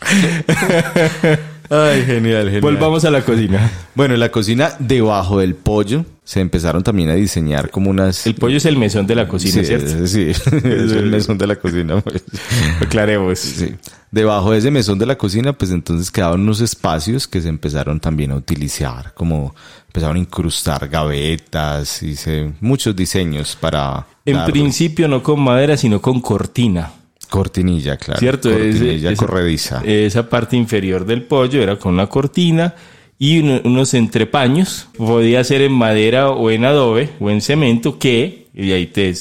[1.70, 2.62] Ay, genial, genial.
[2.62, 3.72] Volvamos a la cocina.
[3.96, 8.26] Bueno, en la cocina, debajo del pollo, se empezaron también a diseñar como unas...
[8.28, 10.08] El pollo es el mesón de la cocina, sí, ¿cierto?
[10.08, 12.02] Sí, es el mesón de la cocina.
[12.02, 12.24] pues.
[12.82, 13.40] Aclaremos.
[13.40, 13.76] Sí.
[14.12, 18.00] Debajo de ese mesón de la cocina, pues entonces quedaban unos espacios que se empezaron
[18.00, 19.54] también a utilizar, como
[19.88, 24.06] empezaron a incrustar gavetas, hice muchos diseños para...
[24.26, 26.92] En dar- principio no con madera, sino con cortina.
[27.30, 28.20] Cortinilla, claro.
[28.20, 28.50] ¿Cierto?
[28.50, 29.82] Cortinilla Ese- corrediza.
[29.86, 32.74] Esa parte inferior del pollo era con una cortina
[33.20, 34.88] y uno- unos entrepaños.
[34.98, 39.14] Podía ser en madera o en adobe o en cemento que y ahí te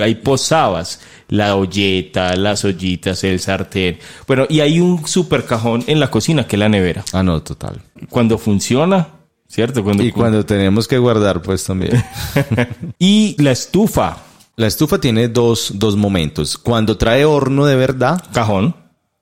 [0.00, 3.98] ahí posabas la olleta, las ollitas, el sartén.
[4.26, 7.04] Bueno, y hay un super cajón en la cocina que es la nevera.
[7.12, 7.80] Ah, no, total.
[8.10, 9.06] Cuando funciona,
[9.48, 9.84] ¿cierto?
[9.84, 12.02] Cuando, Y cuando tenemos que guardar, pues también.
[12.98, 14.16] y la estufa,
[14.62, 16.56] La estufa tiene dos, dos momentos.
[16.56, 18.76] Cuando trae horno de verdad cajón.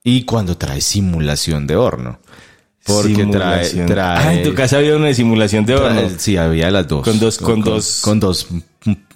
[0.05, 2.19] y cuando trae simulación de horno.
[2.85, 3.87] Porque trae, Simulación.
[3.87, 5.99] trae, Ah, en tu casa había una simulación de horno.
[6.03, 7.03] trae- sí, había las dos.
[7.05, 8.49] Con dos- con dos- Con dos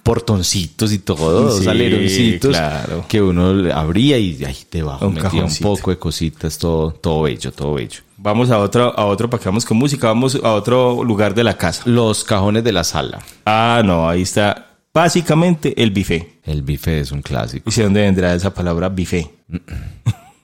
[0.01, 3.05] portoncitos y todo, dos Sí, aleroncitos claro.
[3.07, 7.51] que uno abría y ahí debajo Un metía un poco de cositas, todo, todo bello,
[7.51, 7.99] todo bello.
[8.17, 11.43] Vamos a otro, a otro, para que vamos con música, vamos a otro lugar de
[11.43, 11.83] la casa.
[11.85, 13.19] Los cajones de la sala.
[13.45, 16.39] Ah, no, ahí está básicamente el buffet.
[16.45, 17.69] El buffet es un clásico.
[17.69, 19.29] ¿Y sé dónde vendrá esa palabra buffet?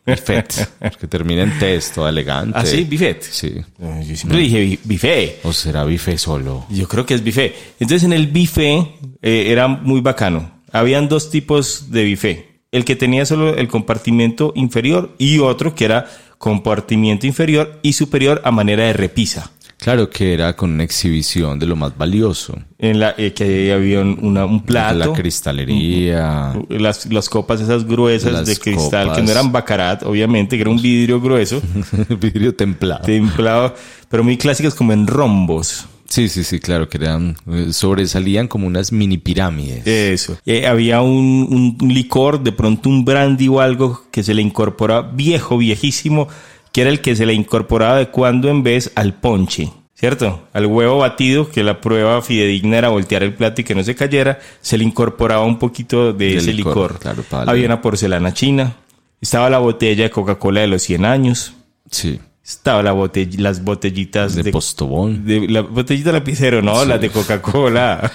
[0.05, 2.59] Buffet, que termina en test, todo elegante.
[2.59, 3.23] Ah, sí, buffet.
[3.23, 3.55] Sí.
[3.79, 5.39] Eh, Yo siempre dije buffet.
[5.43, 6.65] O será buffet solo.
[6.69, 7.55] Yo creo que es buffet.
[7.79, 8.87] Entonces en el buffet
[9.21, 10.51] eh, era muy bacano.
[10.73, 12.51] Habían dos tipos de buffet.
[12.71, 18.41] El que tenía solo el compartimiento inferior y otro que era compartimiento inferior y superior
[18.43, 19.51] a manera de repisa.
[19.81, 22.55] Claro que era con una exhibición de lo más valioso.
[22.77, 24.93] En la eh, que había un, una- un plato.
[24.99, 26.53] La cristalería.
[26.69, 29.17] Las, las copas esas gruesas Las de cristal, copas.
[29.17, 31.61] que no eran bacarat, obviamente, que era un vidrio grueso,
[32.21, 33.03] vidrio templado.
[33.05, 33.75] templado,
[34.09, 35.87] pero muy clásicas como en rombos.
[36.07, 39.87] Sí, sí, sí, claro, que eran, eh, sobresalían como unas mini pirámides.
[39.87, 40.37] Eso.
[40.45, 45.09] Eh, había un, un licor, de pronto un brandy o algo que se le incorporaba,
[45.13, 46.27] viejo, viejísimo,
[46.71, 49.71] que era el que se le incorporaba de cuando en vez al ponche.
[49.93, 50.47] ¿Cierto?
[50.53, 53.93] Al huevo batido, que la prueba fidedigna era voltear el plato y que no se
[53.93, 56.99] cayera, se le incorporaba un poquito de De ese licor, licor.
[56.99, 58.77] claro, Había una porcelana china,
[59.21, 61.53] estaba la botella de Coca-Cola de los 100 años,
[61.91, 62.19] Sí.
[62.43, 65.23] estaba la botell- las botellitas De, de, postobón.
[65.23, 68.11] de- la botellita de lapicero, no, las de Coca-Cola.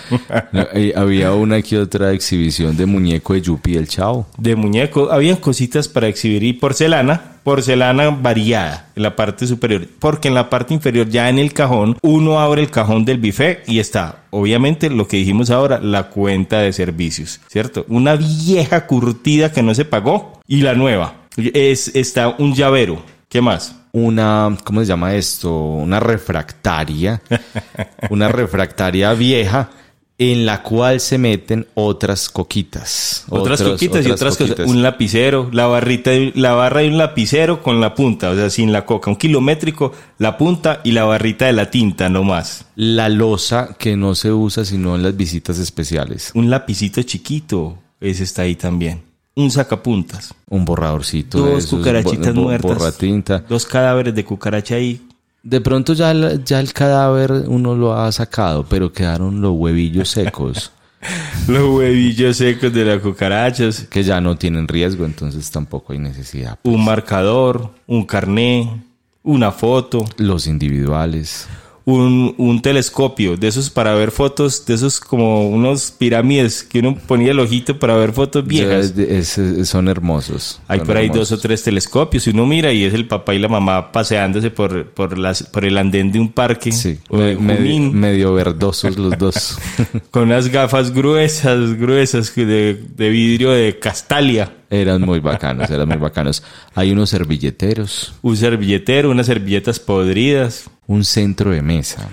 [0.50, 0.66] No,
[0.96, 4.26] había una que otra exhibición de muñeco de Yupi el Chao.
[4.38, 5.12] de muñeco.
[5.12, 10.50] Habían cositas para exhibir y porcelana, porcelana variada en la parte superior, porque en la
[10.50, 14.90] parte inferior, ya en el cajón, uno abre el cajón del buffet y está, obviamente,
[14.90, 17.84] lo que dijimos ahora, la cuenta de servicios, ¿cierto?
[17.86, 21.14] Una vieja curtida que no se pagó y la nueva.
[21.36, 23.00] Es, está un llavero.
[23.28, 23.76] ¿Qué más?
[23.92, 25.54] Una, ¿cómo se llama esto?
[25.56, 27.22] Una refractaria.
[28.10, 29.70] una refractaria vieja
[30.18, 33.24] en la cual se meten otras coquitas.
[33.28, 34.54] Otras Otros- coquitas y otras cosas.
[34.54, 34.70] coquitas.
[34.70, 38.48] Un lapicero, la barrita, de- la barra de un lapicero con la punta, o sea,
[38.48, 39.10] sin la coca.
[39.10, 42.64] Un kilométrico, la punta y la barrita de la tinta, no más.
[42.76, 46.30] La losa que no se usa sino en las visitas especiales.
[46.34, 49.02] Un lapicito chiquito, ese está ahí también.
[49.34, 50.32] Un sacapuntas.
[50.48, 51.44] Un borradorcito.
[51.44, 52.78] de Dos esos, cucarachitas bo- muertas.
[52.78, 53.44] borratinta.
[53.46, 55.02] Dos cadáveres de cucaracha ahí.
[55.48, 60.08] De pronto ya el, ya el cadáver uno lo ha sacado, pero quedaron los huevillos
[60.08, 60.72] secos,
[61.46, 63.82] Los huevillos secos de las cucarachas.
[63.88, 66.58] que ya no tienen riesgo, entonces tampoco hay necesidad.
[66.64, 68.82] Un marcador, un carné,
[69.22, 71.46] una foto, Los individuales.
[71.88, 76.96] Un, un telescopio, de esos para ver fotos, de esos como unos pirámides que uno
[77.06, 78.92] ponía el ojito para ver fotos viejas.
[78.96, 80.60] Ya es- es- son hermosos.
[80.66, 81.30] Hay son por ahí hermosos.
[81.30, 84.50] dos o tres telescopios y uno mira y es el papá y la mamá paseándose
[84.50, 87.56] por, por, las, por el andén de un parque Sí, o de me-
[87.92, 89.56] medio, verdosos los dos.
[90.10, 94.55] con unas gafas gruesas, gruesas de, de vidrio de castalia.
[94.70, 96.42] Eran muy bacanos, eran muy bacanos.
[96.74, 102.08] Hay unos servilleteros, Un servilletero, unas servilletas podridas, un centro de mesa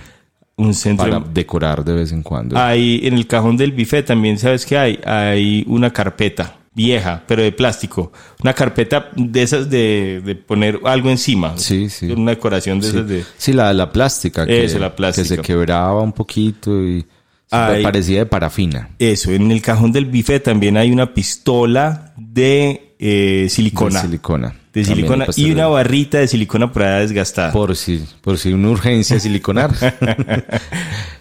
[0.55, 1.09] un centro...
[1.09, 2.57] para decorar de vez en cuando.
[2.57, 4.99] Hay en el cajón del buffet también, ¿sabes qué hay?
[5.05, 8.11] Hay una carpeta vieja, pero de plástico.
[8.41, 11.57] Una carpeta de esas de, de poner algo encima.
[11.57, 12.11] Sí, sí.
[12.11, 13.23] Una decoración de Sí, esas de...
[13.37, 14.45] Sí, la, la plástica.
[14.45, 15.27] Que, Eso, la plástica.
[15.29, 17.05] Que se quebraba un poquito y
[17.53, 17.83] Ay.
[17.83, 18.89] parecía de parafina.
[18.99, 23.99] Eso, en el cajón del buffet también hay una pistola de eh, silicona.
[23.99, 25.25] De silicona.
[25.25, 27.51] De y una barrita de silicona por ahí desgastada.
[27.51, 29.71] Por si, por si una urgencia siliconar.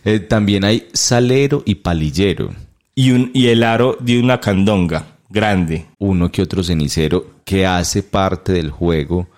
[0.05, 2.51] Eh, también hay salero y palillero.
[2.97, 5.87] Y, un, y el aro de una candonga grande.
[5.99, 9.29] Uno que otro cenicero que hace parte del juego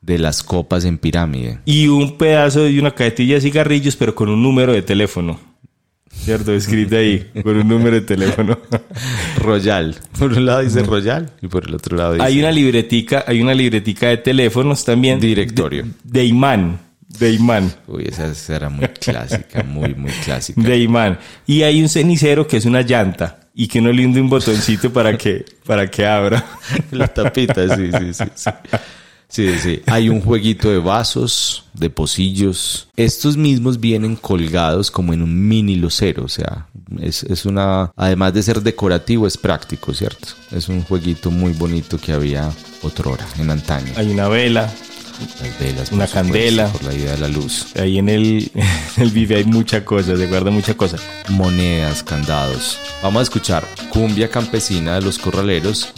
[0.00, 1.60] de las copas en pirámide.
[1.64, 5.38] Y un pedazo de una cajetilla de cigarrillos, pero con un número de teléfono.
[6.12, 6.52] ¿Cierto?
[6.52, 8.58] Escrito ahí, con un número de teléfono.
[9.38, 9.96] Royal.
[10.18, 13.40] Por un lado dice Royal y por el otro lado dice hay una libretica, hay
[13.40, 15.18] una libretica de teléfonos también.
[15.18, 15.84] directorio.
[16.04, 16.78] De, de imán.
[17.18, 17.72] De imán.
[17.86, 20.60] Uy, esa, esa era muy clásica, muy, muy clásica.
[20.60, 21.18] De imán.
[21.46, 23.40] Y hay un cenicero que es una llanta.
[23.54, 26.44] y que uno le un botoncito para que, para que abra.
[26.92, 28.50] La tapita, sí, sí, sí, sí.
[29.30, 29.80] Sí, sí.
[29.86, 32.88] Hay un jueguito de vasos, de pocillos.
[32.96, 36.24] Estos mismos vienen colgados como en un mini lucero.
[36.24, 36.66] O sea,
[37.00, 37.92] es, es una.
[37.96, 40.28] Además de ser decorativo, es práctico, ¿cierto?
[40.50, 42.50] Es un jueguito muy bonito que había
[42.82, 43.92] otrora, en antaño.
[43.96, 44.68] Hay una vela,
[45.40, 46.66] Las velas, una candela.
[46.68, 47.66] Por la idea de la luz.
[47.76, 48.50] ahí en el,
[48.96, 50.96] en el vive hay mucha cosa, se guarda mucha cosa.
[51.28, 52.78] Monedas, candados.
[53.00, 55.92] Vamos a escuchar Cumbia Campesina de los Corraleros.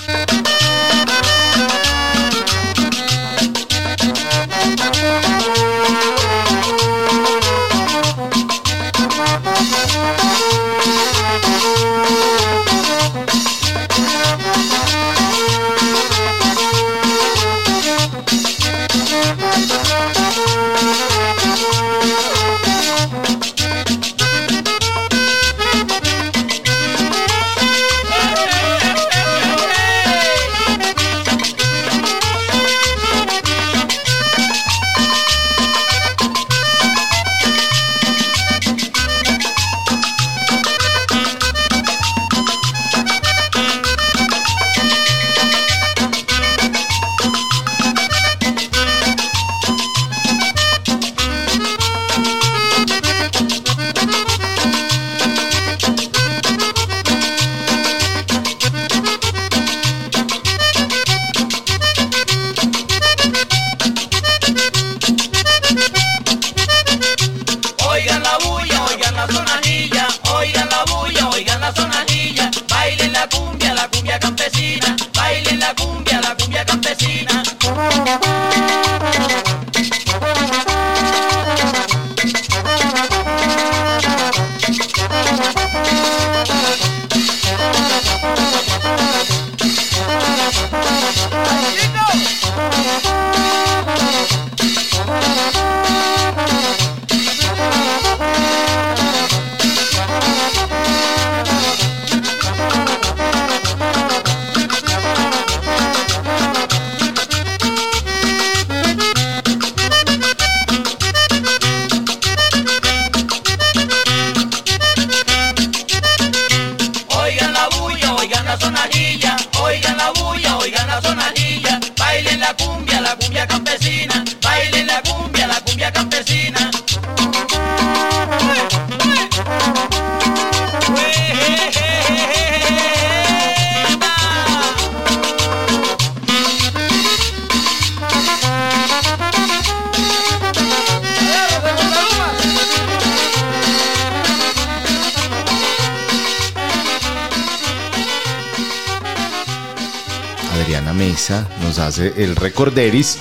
[151.93, 153.19] Hace el recorderis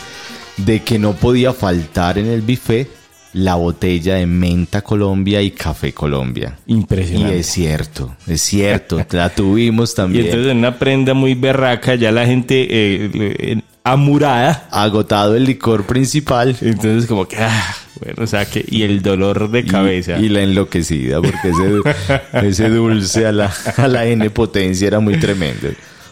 [0.58, 2.88] de que no podía faltar en el buffet
[3.34, 6.58] la botella de menta Colombia y café Colombia.
[6.66, 7.40] Y Impresionante.
[7.40, 10.26] es cierto, es cierto, la tuvimos Y también.
[10.26, 14.68] entonces en una prenda muy berraca ya la gente eh, amurada.
[14.72, 19.50] Agotado el licor principal Entonces como que, ah, bueno, o sea que, y el dolor
[19.50, 20.18] de y- cabeza.
[20.20, 22.18] Y, la enloquecida, porque ese,
[22.48, 25.70] ese dulce a la, a la N potencia era muy tremendo,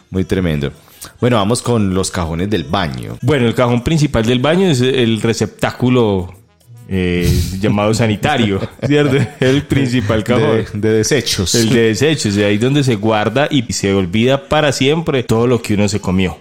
[0.10, 0.72] muy tremendo.
[1.20, 3.18] Bueno, vamos con los cajones del baño.
[3.22, 6.34] Bueno, el cajón principal del baño es el receptáculo
[6.88, 9.18] eh, llamado sanitario, ¿cierto?
[9.40, 10.66] El principal cajón.
[10.74, 11.56] De, de desechos.
[11.56, 15.62] El de desechos, de ahí donde se guarda y se olvida para siempre todo lo
[15.62, 16.38] que uno se comió.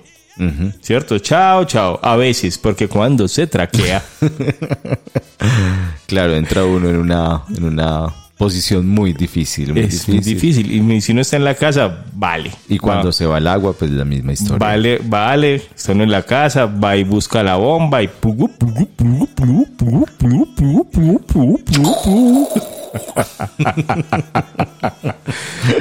[0.82, 1.18] ¿Cierto?
[1.18, 1.98] Chao, chao.
[2.00, 4.04] A veces, porque cuando se traquea,
[6.08, 9.72] Claro, entra uno en una, en una posición muy difícil.
[9.72, 10.22] Muy es difícil.
[10.22, 10.92] difícil.
[10.92, 12.52] Y si no está en la casa, vale.
[12.68, 14.58] Y cuando se va el agua, pues la misma historia.
[14.58, 15.56] Vale, vale.
[15.76, 18.08] Está en la casa, va y busca la bomba y...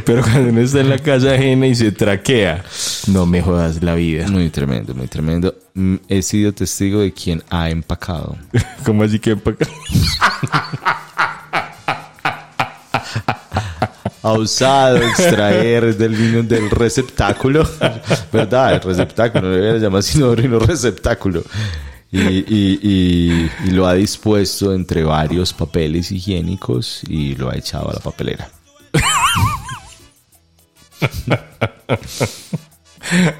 [0.06, 2.64] Pero cuando uno está en la casa ajena y se traquea,
[3.08, 4.28] no me jodas la vida.
[4.28, 5.56] Muy tremendo, muy tremendo.
[5.74, 8.36] Mm, he sido testigo de quien ha empacado.
[8.86, 9.72] ¿Cómo así que empacado?
[14.24, 17.68] Ha usado extraer del vino del receptáculo.
[18.34, 18.74] ¿Verdad?
[18.76, 21.44] El receptáculo, no debería llamar sino vino receptáculo.
[22.12, 27.90] Y, y- y- y lo ha dispuesto entre varios papeles higiénicos y lo ha echado
[27.90, 28.50] a la papelera.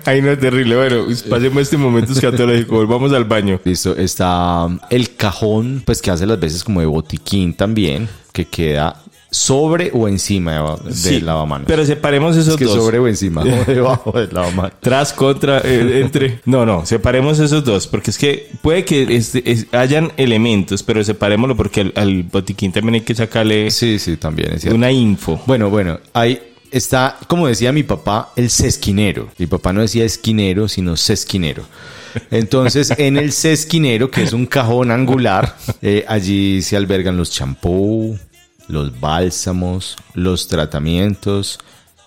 [0.06, 0.78] Ay, no es terrible.
[0.78, 2.76] Bueno, pasemos este momento escatológico.
[2.76, 3.60] Volvamos al baño.
[3.66, 9.02] Listo, está el cajón, pues que hace las veces como de botiquín también, que queda
[9.30, 11.68] sobre o encima de- del Sí, lavamanos.
[11.68, 12.76] Pero separemos esos es que dos.
[12.76, 14.74] sobre o encima, o debajo del lavamanos.
[14.80, 16.40] Tras, contra, eh, entre.
[16.46, 21.04] No, no, separemos esos dos, porque es que puede que este- es- hayan elementos, pero
[21.04, 25.42] separémoslo porque al, al botiquín también hay que sacarle Sí, sí, también es una info.
[25.46, 26.40] Bueno, bueno, ahí
[26.72, 29.30] está, como decía mi papá, el sesquinero.
[29.38, 31.64] Mi papá no decía esquinero, sino sesquinero.
[32.32, 38.18] Entonces, en el sesquinero, que es un cajón angular, eh, allí se albergan los champú,
[38.68, 41.60] los bálsamos, los tratamientos,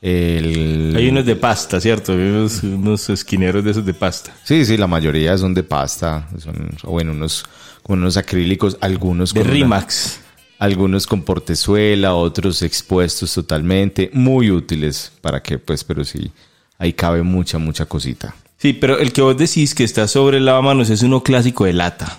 [0.03, 0.95] el...
[0.97, 2.13] Hay unos de pasta, ¿cierto?
[2.13, 4.35] Hay unos, unos esquineros de esos de pasta.
[4.45, 7.45] Sí, sí, la mayoría son de pasta, son, o bueno, unos,
[7.83, 10.21] con unos acrílicos, algunos De con una- Rimax.
[10.59, 16.31] algunos con portezuela, otros expuestos totalmente, muy útiles para que, pues, pero sí,
[16.79, 18.35] ahí cabe mucha, mucha cosita.
[18.59, 21.73] Sí, pero el que vos decís que está sobre el lavamanos es uno clásico de
[21.73, 22.19] lata.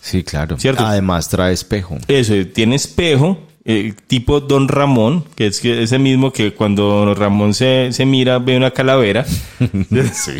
[0.00, 0.56] Sí, claro.
[0.58, 0.86] ¿Cierto?
[0.86, 1.98] Además trae espejo.
[2.06, 7.16] Eso, tiene espejo, eh, tipo Don Ramón, que es que ese mismo que cuando Don
[7.16, 9.24] Ramón se, se mira ve una calavera.
[10.12, 10.32] sí.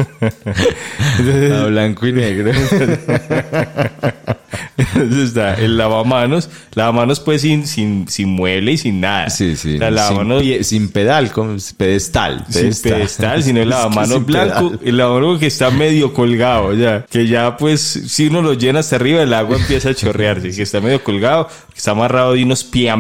[1.53, 2.53] A blanco y negro.
[4.79, 9.31] Entonces está el lavamanos, lavamanos pues sin, sin, sin mueble y sin nada.
[9.31, 9.79] Sí, sí.
[9.79, 12.45] La sin, lavamanos pie- sin pedal, con pedestal.
[12.49, 14.81] sin pedestal, sino el lavamanos blanco, pedal.
[14.85, 18.97] el lavamanos que está medio colgado ya, que ya pues si uno lo llena hasta
[18.97, 22.65] arriba el agua empieza a chorrearse, que está medio colgado, que está amarrado de unos
[22.65, 22.91] pie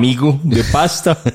[0.42, 1.18] de pasta.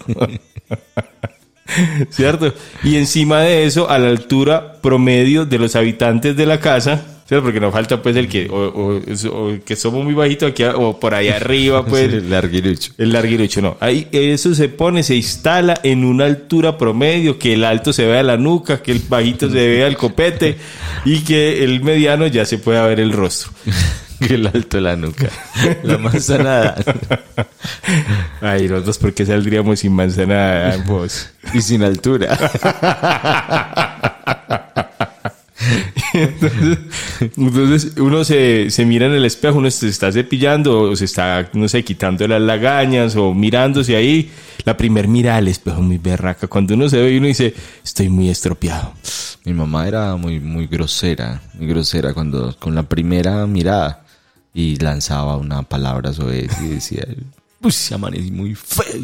[2.10, 2.54] ¿Cierto?
[2.84, 7.46] Y encima de eso, a la altura promedio de los habitantes de la casa, ¿cierto?
[7.46, 9.02] Porque nos falta pues el que, o, o-
[9.32, 12.12] o que somos muy bajitos aquí, o por allá arriba, pues.
[12.12, 12.92] Sí, larguirucho.
[12.98, 13.78] El larguirucho, no.
[13.80, 18.22] Ahí eso se pone, se instala en una altura promedio, que el alto se vea
[18.24, 20.58] la nuca, que el bajito se vea el copete
[21.06, 23.52] y que el mediano ya se pueda ver el rostro.
[24.22, 25.30] Que el alto de la nuca.
[25.84, 26.76] La manzanada.
[28.39, 31.30] Ay, nosotros, ¿por qué saldríamos sin manzana vos?
[31.53, 32.38] Y sin altura.
[36.13, 36.78] Entonces,
[37.38, 41.49] entonces uno se, se mira en el espejo, uno se está cepillando o se está,
[41.53, 44.30] no sé, quitando las lagañas o mirándose ahí.
[44.65, 46.47] La primer mirada al espejo es muy berraca.
[46.47, 47.53] Cuando uno se ve y uno dice,
[47.84, 48.93] estoy muy estropeado.
[49.45, 54.03] Mi mamá era muy, muy grosera, muy grosera cuando, con la primera mirada
[54.54, 57.06] y lanzaba una palabra sobre eso y decía,
[57.62, 59.02] pues amanecí muy feo.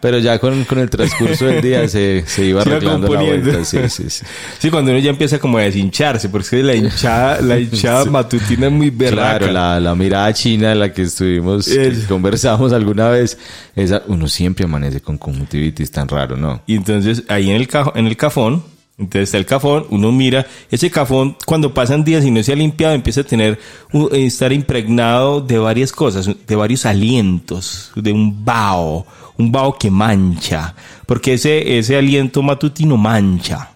[0.00, 3.22] Pero ya con, con el transcurso del día se, se iba Se iba arreglando la
[3.22, 3.64] vuelta.
[3.64, 4.24] Sí, sí, sí.
[4.58, 8.72] Sí, cuando uno ya empieza como a deshincharse, porque la hinchada, la hinchada matutina es
[8.72, 9.38] muy berraca.
[9.38, 13.38] Claro, la, la mirada china de la que estuvimos, que conversamos alguna vez,
[13.74, 16.62] esa, uno siempre amanece con conjuntivitis tan raro, ¿no?
[16.66, 18.62] Y entonces ahí en el, cajo, en el cafón,
[18.96, 22.56] entonces está el cafón, uno mira, ese cafón cuando pasan días y no se ha
[22.56, 23.58] limpiado empieza a tener,
[23.92, 29.04] eh, estar impregnado de varias cosas, de varios alientos, de un vaho,
[29.36, 30.76] un vaho que mancha,
[31.06, 33.70] porque ese, ese aliento matutino mancha,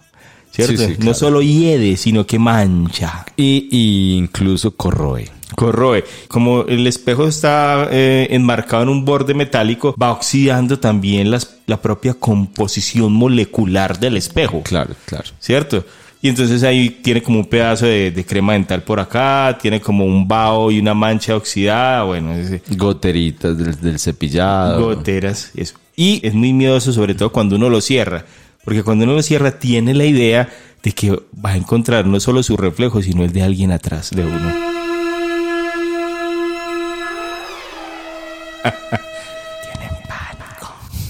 [0.51, 0.77] ¿cierto?
[0.77, 3.25] Sí, sí, No solo hiede, sino que mancha.
[3.35, 5.29] Y, y incluso corroe.
[5.55, 6.03] Corroe.
[6.27, 11.81] Como el espejo está eh, enmarcado en un borde metálico, va oxidando también las, la
[11.81, 14.61] propia composición molecular del espejo.
[14.63, 15.25] Claro, claro.
[15.39, 15.85] ¿Cierto?
[16.21, 20.03] Y entonces ahí tiene como un pedazo de, de crema dental por acá, tiene como
[20.05, 24.81] un vaho y una mancha oxidada, bueno, ese- Goteritas del, del cepillado.
[24.83, 25.75] goteras, eso.
[25.95, 28.25] Y es muy miedoso, sobre todo cuando uno lo cierra,
[28.65, 30.49] porque cuando uno lo cierra tiene la idea
[30.83, 34.25] de que va a encontrar no solo su reflejo, sino el de alguien atrás de
[34.25, 34.78] uno.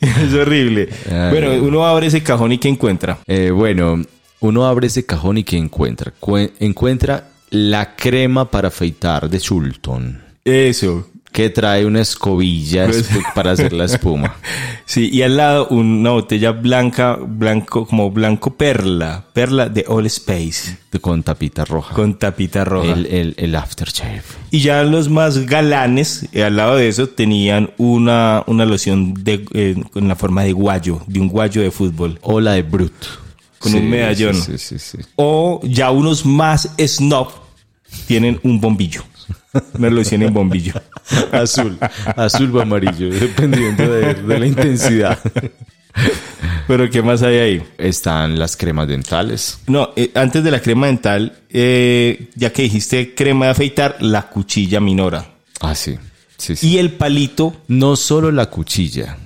[0.00, 0.88] es horrible.
[1.10, 1.30] Ay.
[1.30, 3.18] Bueno, uno abre ese cajón y ¿qué encuentra?
[3.26, 4.02] Eh, bueno,
[4.40, 6.12] uno abre ese cajón y ¿qué encuentra?
[6.20, 11.08] Cue- encuentra la crema para afeitar de Chulton, Eso.
[11.32, 14.34] Que trae una escobilla Pues- para hacer la espuma.
[14.84, 20.76] Sí, y al lado una botella blanca, blanco, como blanco perla, perla de All Space,
[21.00, 21.94] Con tapita roja.
[21.94, 22.92] con tapita roja.
[22.92, 24.22] el, el, el aftershave.
[24.50, 29.44] Y ya los más galanes, eh, al lado de eso, tenían una, una loción de,
[29.54, 32.18] eh, con la forma de guayo, de un guayo de fútbol.
[32.22, 32.92] O la de Brut.
[33.58, 34.34] Con un medallón.
[34.34, 34.98] Sí, sí.
[35.16, 37.28] O ya unos más snob
[38.06, 39.04] tienen un bombillo.
[39.78, 40.74] Una loción en bombillo.
[41.32, 41.78] Azul.
[42.16, 45.18] Azul o amarillo, dependiendo de, de la intensidad.
[46.66, 47.62] Pero ¿qué más hay ahí?
[47.78, 49.58] Están las cremas dentales.
[49.66, 54.28] No, eh, antes de la crema dental, eh, ya que dijiste crema de afeitar, la
[54.28, 55.26] cuchilla minora.
[55.60, 55.98] Ah, sí.
[56.36, 56.68] sí, sí.
[56.68, 59.18] Y el palito, no solo la cuchilla,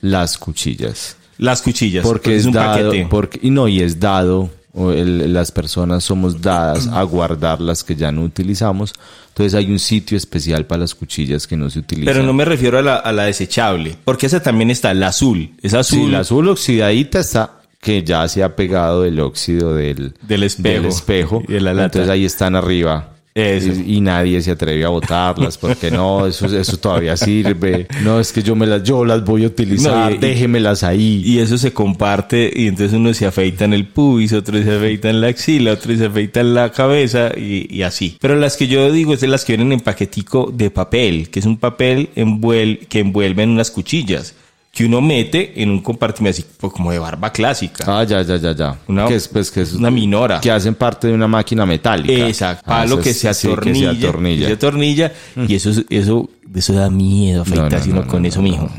[0.00, 1.16] las cuchillas.
[1.38, 2.04] las cuchillas.
[2.04, 3.06] Porque es, un dado, paquete.
[3.10, 7.82] porque, y no, y es dado o el- las personas somos dadas a guardar las
[7.84, 8.94] que ya no utilizamos.
[9.28, 12.12] Entonces hay un sitio especial para las cuchillas que no se utilizan.
[12.12, 15.50] Pero no me refiero a la, a la desechable, porque esa también está, la azul.
[15.62, 16.00] Es azul.
[16.00, 17.50] Sí, la azul oxidadita está
[17.80, 20.74] que ya se ha pegado el óxido del, Del espejo.
[20.82, 21.42] del espejo.
[21.48, 21.84] Y de la lata.
[21.86, 23.14] Entonces ahí están arriba.
[23.34, 23.70] Eso.
[23.86, 27.86] Y, y nadie se atreve a botarlas porque no, eso, eso todavía sirve.
[28.02, 30.82] No, es que yo me las, yo las voy a utilizar, No, y- y- déjemelas
[30.82, 31.22] ahí.
[31.24, 35.10] Y eso se comparte y entonces uno se afeita en el pubis, otro se afeita
[35.10, 38.16] en la axila, otro se afeita en la cabeza y, y así.
[38.20, 41.38] Pero las que yo digo es de las que vienen en paquetico de papel, que
[41.38, 44.34] es un papel envuel que envuelve en unas cuchillas
[44.72, 47.84] que uno mete en un compartimiento así pues, como de barba clásica.
[47.88, 48.78] Ah, ya, ya, ya, ya.
[48.86, 50.40] Una- que es, pues, que es una minora.
[50.40, 52.26] Que hacen parte de una máquina metálica.
[52.28, 54.40] Exacto, Ah, palo que es- se sí, que atornilla, se atornilla.
[54.42, 55.12] que se atornilla,
[55.48, 58.70] y eso, es- eso, eso da miedo No, no, afeitarse uno no, con eso, mijo.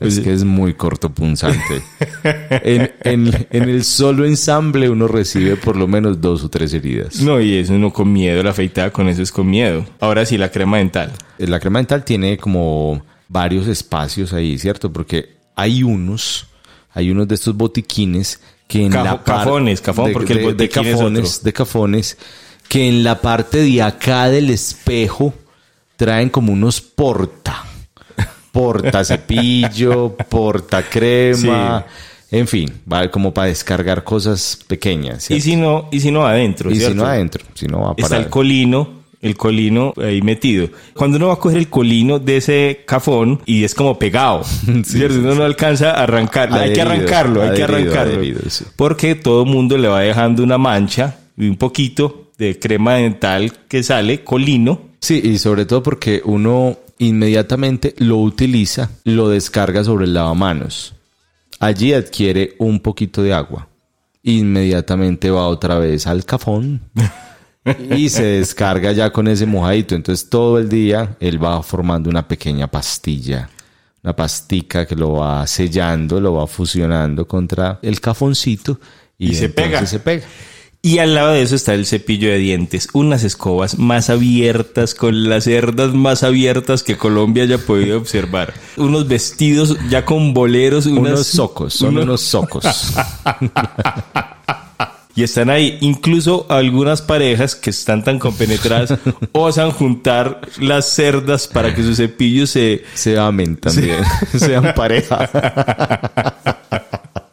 [0.00, 1.82] Es que es muy cortopunzante.
[2.50, 7.20] en, en, en el solo ensamble uno recibe por lo menos dos o tres heridas.
[7.20, 9.86] No, y eso no con miedo, la afeitada con eso es con miedo.
[10.00, 11.12] Ahora sí, la crema dental.
[11.38, 14.92] La crema dental tiene como varios espacios ahí, ¿cierto?
[14.92, 16.46] Porque hay unos,
[16.92, 20.52] hay unos de estos botiquines que en la cafones, cafón, de- porque el de- de
[20.52, 21.44] botiquín es cafones, otro.
[21.44, 22.18] de cafones,
[22.68, 25.32] que en la parte de acá del espejo
[25.96, 27.64] traen como unos porta,
[28.52, 31.84] porta cepillo, porta crema,
[32.30, 35.30] en fin, va como para descargar cosas pequeñas.
[35.30, 38.08] Y si no, y si no adentro, Y si no adentro, si no va Está
[38.08, 40.68] para el colino, el colino ahí metido.
[40.94, 44.42] Cuando uno va a coger el colino de ese cafón y es como pegado,
[44.84, 45.18] ¿cierto?
[45.18, 48.12] Uno no alcanza a arrancarlo, hay que Adherido, arrancarlo, hay que adherido, arrancarlo.
[48.14, 48.64] adherido, sí.
[48.76, 53.52] Porque todo el mundo le va dejando una mancha y un poquito de crema dental
[53.68, 54.80] que sale, colino.
[55.00, 60.94] Sí, y sobre todo porque uno inmediatamente lo utiliza, lo descarga sobre el lavamanos.
[61.58, 63.68] Allí adquiere un poquito de agua.
[64.22, 66.80] Inmediatamente va otra vez al cafón
[67.90, 69.94] y se descarga ya con ese mojadito.
[69.94, 73.48] Entonces todo el día él va formando una pequeña pastilla,
[74.02, 78.78] una pastica que lo va sellando, lo va fusionando contra el cafoncito
[79.18, 79.84] y, Y se pega.
[79.86, 80.24] se pega.
[80.82, 85.28] Y al lado de eso está el cepillo de dientes, unas escobas más abiertas, con
[85.28, 88.54] las cerdas más abiertas que Colombia haya podido observar.
[88.76, 92.64] Unos vestidos ya con boleros, unas- Unos socos, son unos- unos socos.
[95.16, 95.78] Y están ahí.
[95.80, 98.98] Incluso algunas parejas que están tan compenetradas
[99.32, 102.84] osan juntar las cerdas para que su cepillo se...
[102.94, 104.04] Se amen también,
[104.36, 105.28] sean pareja.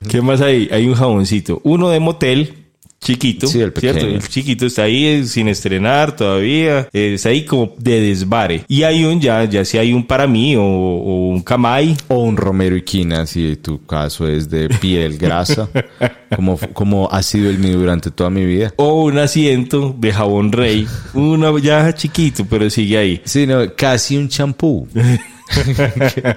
[0.10, 0.70] ¿Qué más hay?
[0.72, 1.60] Hay un jaboncito.
[1.64, 2.63] Uno de motel.
[3.04, 4.06] Chiquito, Sí, el ¿cierto?
[4.08, 8.64] El chiquito está ahí eh, sin estrenar todavía, eh, está ahí como de desvare.
[8.68, 12.20] Y hay un ya, ya si hay un para mí o, o un camay, O
[12.24, 15.70] un romero y quina, si tu caso es de piel grasa,
[16.36, 18.74] como, como ha sido el mío durante toda mi vida.
[18.78, 23.22] o un asiento de jabón rey, uno ya chiquito, pero sigue ahí.
[23.26, 24.88] Sí, no, casi un champú.
[25.54, 26.36] que,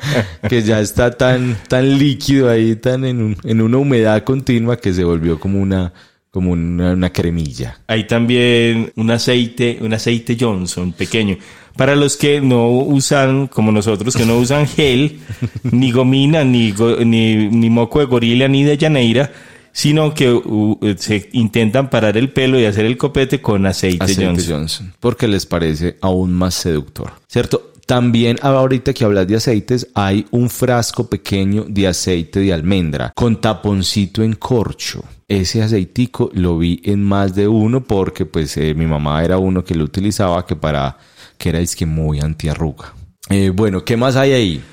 [0.48, 4.92] que ya está tan, tan líquido ahí, tan en, un- en una humedad continua que
[4.92, 5.92] se volvió como una,
[6.36, 7.78] como una, una cremilla.
[7.86, 11.38] Hay también un aceite, un aceite Johnson pequeño.
[11.78, 15.18] Para los que no usan, como nosotros, que no usan gel,
[15.62, 19.32] ni gomina, ni, go- ni, ni moco de gorila, ni de llaneira,
[19.72, 24.26] sino que uh, se intentan parar el pelo y hacer el copete con aceite, Aceite
[24.26, 24.54] Johnson.
[24.58, 24.92] Johnson.
[25.00, 27.12] Porque les parece aún más seductor.
[27.28, 27.72] ¿Cierto?
[27.86, 33.40] También ahorita que hablas de aceites, hay un frasco pequeño de aceite de almendra con
[33.40, 35.04] taponcito en corcho.
[35.28, 39.62] Ese aceitico lo vi en más de uno porque pues eh, mi mamá era uno
[39.62, 40.98] que lo utilizaba que para
[41.38, 42.92] que era es que muy antiarruga.
[43.28, 44.64] Eh, bueno, ¿qué más hay ahí?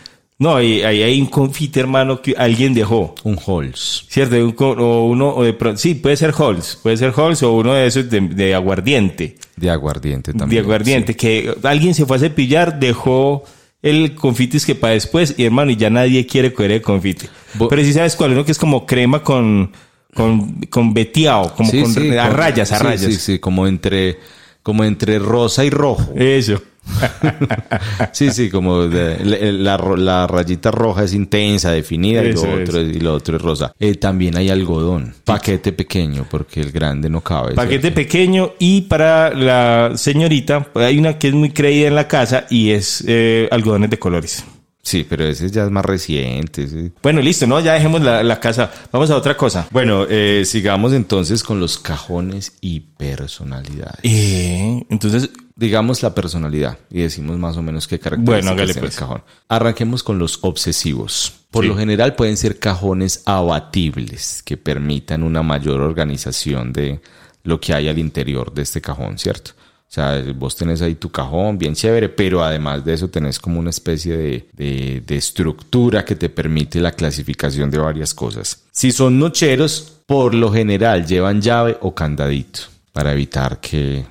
[0.43, 3.15] No, ahí ahí hay un confite, hermano, que alguien dejó.
[3.23, 4.05] Un Halls.
[4.09, 4.35] ¿Cierto?
[4.35, 7.73] Un o uno, o de pronto, sí, puede ser Halls, puede ser Halls o uno
[7.73, 9.37] de esos de, de aguardiente.
[9.55, 10.63] De aguardiente de también.
[10.63, 13.43] aguardiente, que alguien se fue a cepillar, dejó
[13.81, 17.27] el confites que para después, y hermano, y ya nadie quiere coger el confite.
[17.55, 19.71] Bo- Pero si sabes cuál, uno que es como crema con,
[20.13, 23.01] con, con veteado, como Sí, con, sí, a rayas, a sí, rayas.
[23.13, 24.19] Sí, sí, como entre,
[24.61, 26.11] como entre rosa y rojo.
[26.15, 26.61] Eso.
[28.11, 32.99] Sí, sí, como de- la, rayita roja es intensa, definida, y lo, otro, es- y
[32.99, 33.73] lo otro es rosa.
[33.79, 37.53] Eh, también hay algodón, paquete pequeño, porque el grande no cabe.
[37.55, 42.45] Paquete pequeño y para la señorita, hay una que es muy creída en la casa
[42.49, 44.43] y es eh, algodones de colores.
[44.85, 46.67] Sí, pero ese ya es más reciente.
[46.67, 46.91] sí.
[47.01, 47.57] Bueno, listo, ¿no?
[47.61, 48.69] Ya dejemos la, la casa.
[48.91, 49.65] Vamos a otra cosa.
[49.71, 54.01] Bueno, eh, sigamos entonces con los cajones y personalidades.
[54.03, 58.93] Eh, entonces, digamos la personalidad y decimos más o menos qué características Bueno, tiene pues.
[58.93, 59.23] el cajón.
[59.47, 61.33] Arranquemos con los obsesivos.
[61.51, 61.69] Por Sí.
[61.69, 66.99] lo general pueden ser cajones abatibles que permitan una mayor organización de
[67.43, 69.51] lo que hay al interior de este cajón, ¿cierto?
[69.89, 73.59] O sea, vos tenés ahí tu cajón bien chévere, pero además de eso tenés como
[73.59, 78.63] una especie de, de- de estructura que te permite la clasificación de varias cosas.
[78.71, 84.03] Si son nocheros, por lo general llevan llave o candadito para evitar que,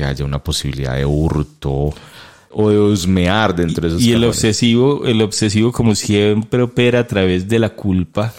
[0.00, 1.92] que haya una posibilidad de hurto
[2.52, 4.36] o de husmear dentro de esos Y el cajones.
[4.36, 8.32] obsesivo, el obsesivo como siempre opera a través de la culpa.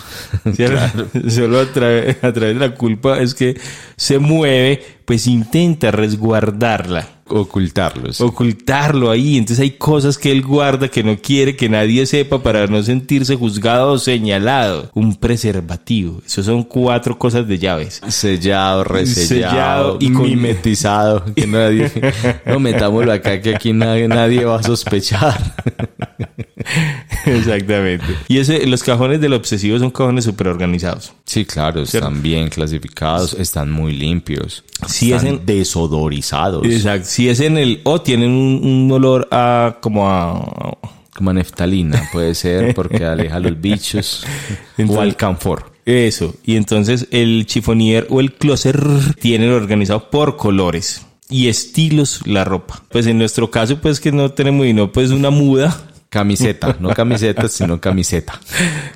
[1.30, 3.60] Solo a, través- a través de la culpa es que
[3.96, 8.22] se mueve, pues intenta resguardarla, Ocultarlos.
[8.22, 9.38] ocultarlo ahí.
[9.38, 13.36] Entonces hay cosas que él guarda que no quiere que nadie sepa para no sentirse
[13.36, 14.90] juzgado o señalado.
[14.94, 16.22] Un preservativo.
[16.26, 18.02] Eso son cuatro cosas de llaves.
[18.08, 21.26] Sellado, resellado Sellado y con- mimetizado.
[21.36, 21.92] Que nadie,
[22.46, 25.40] no metámoslo acá que aquí nadie, nadie va a sospechar.
[27.26, 28.06] Exactamente.
[28.28, 31.14] Y ese, los cajones del obsesivo son cajones súper organizados.
[31.26, 34.64] Sí, claro, están bien clasificados, están muy limpios.
[34.88, 36.66] Sí, están es en- desodorizados.
[36.66, 37.08] Exacto.
[37.08, 40.78] Si es en el O, tienen un, un olor a como a
[41.14, 44.24] Como a neftalina, puede ser, porque aleja los bichos.
[44.26, 45.72] o Entonces- alcanfor.
[45.86, 46.36] eso.
[46.44, 48.80] Y entonces el chifonier o el closer
[49.20, 52.84] tienen organizado por colores y estilos la ropa.
[52.90, 55.88] Pues en nuestro caso, pues que no tenemos y no pues una muda.
[56.12, 58.38] Camiseta, no camiseta, sino camiseta.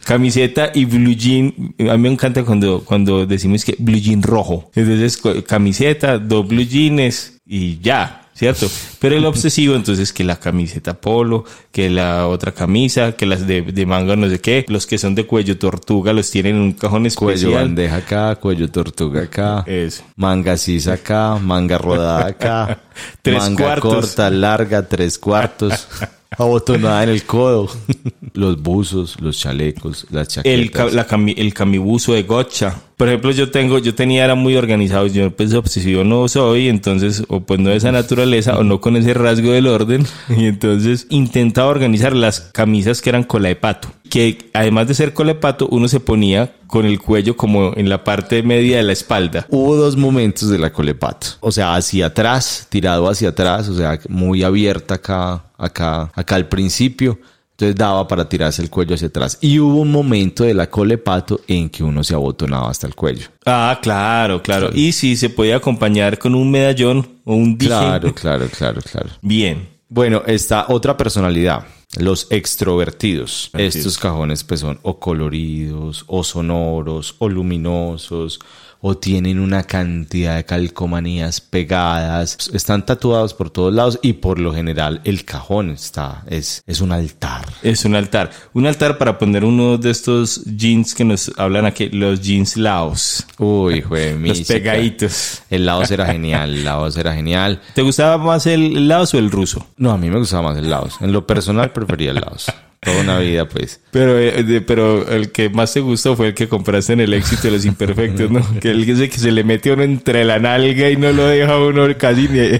[0.03, 1.73] Camiseta y blue jean.
[1.89, 4.69] A mí me encanta cuando, cuando decimos que blue jean rojo.
[4.75, 8.24] Entonces, camiseta, dos blue jeans y ya.
[8.37, 8.67] ¿Cierto?
[8.99, 13.61] Pero el obsesivo, entonces, que la camiseta polo, que la otra camisa, que las de,
[13.61, 16.73] de manga no sé qué, los que son de cuello tortuga los tienen en un
[16.73, 17.39] cajón especial.
[17.39, 19.63] Cuello bandeja acá, cuello tortuga acá.
[19.65, 20.03] Eso.
[20.17, 22.81] Manga sisa acá, manga rodada acá.
[23.21, 23.93] Tres manga cuartos.
[23.93, 25.87] corta, larga, tres cuartos.
[26.37, 27.69] Abotonada en el codo.
[28.33, 30.59] los buzos, los chalecos, las chaquetas.
[30.59, 32.81] el, ca- la cami- el camibuzo de gocha.
[32.97, 37.23] Por ejemplo, yo tengo, yo tenía, era muy organizado, yo pues obsesivo no soy, entonces,
[37.27, 41.05] o pues no de esa naturaleza, o no con ese rasgo del orden, y entonces
[41.09, 45.39] intentaba organizar las camisas que eran cola de pato, que además de ser cola de
[45.39, 49.45] pato, uno se ponía con el cuello como en la parte media de la espalda.
[49.49, 51.27] Hubo dos momentos de la colepato.
[51.41, 56.47] O sea, hacia atrás, tirado hacia atrás, o sea, muy abierta acá, acá, acá al
[56.47, 57.19] principio.
[57.55, 59.37] Entonces daba para tirarse el cuello hacia atrás.
[59.39, 63.29] Y hubo un momento de la colepato en que uno se abotonaba hasta el cuello.
[63.45, 64.71] Ah, claro, claro.
[64.73, 67.69] Y sí, se podía acompañar con un medallón o un dije.
[67.69, 69.09] Claro, claro, claro, claro.
[69.21, 69.69] Bien.
[69.87, 71.65] Bueno, esta otra personalidad,
[71.97, 73.51] los extrovertidos.
[73.53, 73.97] Estos es.
[73.99, 78.41] cajones pues son o coloridos, o sonoros, o luminosos,
[78.87, 82.51] o tienen una cantidad de calcomanías pegadas.
[82.53, 86.91] Están tatuados por todos lados y por lo general el cajón está, es, es un
[86.91, 87.47] altar.
[87.63, 88.29] Es un altar.
[88.53, 93.25] Un altar para poner uno de estos jeans que nos hablan aquí, los jeans laos.
[93.39, 95.41] Uy, jue, Los pegaditos.
[95.49, 97.63] El Laos era genial, el Laos era genial.
[97.73, 99.65] ¿Te gustaba más el laos o el ruso?
[99.77, 100.97] No, a mí me gustaba más el Laos.
[101.01, 102.45] En lo personal prefería el Laos.
[102.85, 103.79] Toda una vida, pues.
[103.91, 107.13] Pero, eh, de- pero el que más te gustó fue el que compraste en el
[107.13, 108.41] éxito de los imperfectos, ¿no?
[108.61, 111.57] que el que que se le mete uno entre la nalga y no lo deja
[111.57, 112.59] uno casi ni, ni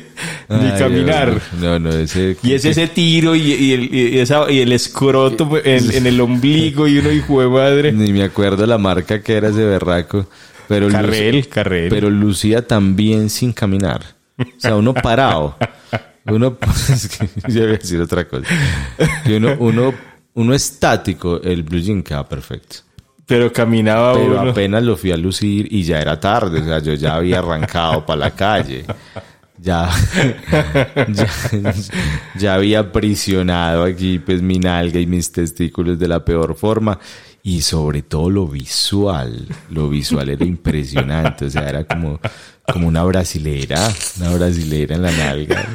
[0.50, 1.40] Ay, caminar.
[1.62, 2.36] No, no, ese.
[2.44, 6.20] Y es ese tiro y, y el, y esa- y el escroto en, en el
[6.20, 7.92] ombligo y uno hijo de madre.
[7.92, 10.28] Ni me acuerdo la marca que era ese berraco.
[10.68, 11.90] Pero Carrel, luc- Carrel.
[11.90, 14.02] Pero lucía también sin caminar.
[14.40, 15.56] O sea, uno parado.
[16.26, 16.58] Uno.
[16.90, 18.48] Es que yo iba a decir otra cosa.
[19.28, 19.94] Y uno, uno,
[20.36, 22.78] uno estático, el blue jean queda perfecto.
[23.26, 24.52] Pero caminaba Pero uno.
[24.52, 26.62] apenas lo fui a lucir y ya era tarde.
[26.62, 28.86] O sea, yo ya había arrancado para la calle.
[29.58, 29.90] Ya,
[31.08, 31.28] ya,
[32.38, 37.00] ya había aprisionado aquí pues mi nalga y mis testículos de la peor forma.
[37.42, 39.48] Y sobre todo lo visual.
[39.72, 41.46] Lo visual era impresionante.
[41.46, 42.20] O sea, era como,
[42.72, 43.90] como una brasilera.
[44.20, 45.68] Una brasilera en la nalga.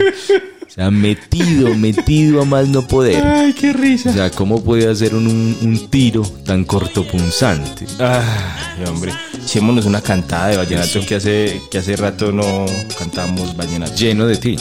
[0.80, 3.22] Sea, metido, metido a más no poder.
[3.22, 4.08] Ay, qué risa.
[4.08, 7.84] O sea, ¿cómo puede hacer un, un, un tiro tan cortopunzante?
[7.98, 9.12] Ay, hombre.
[9.44, 12.64] Echémonos una cantada de vallenato que hace, que hace rato no
[12.98, 13.94] cantamos vallenato.
[13.94, 14.56] Lleno de ti.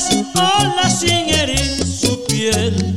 [0.00, 2.96] Las olas sin herir su piel.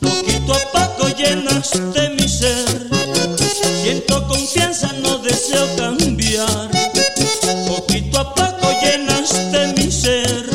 [0.00, 2.88] Poquito a poco llena llenaste mi ser.
[3.82, 6.70] Siento confianza, no deseo cambiar.
[7.68, 10.48] Poquito a poco llenaste mi ser.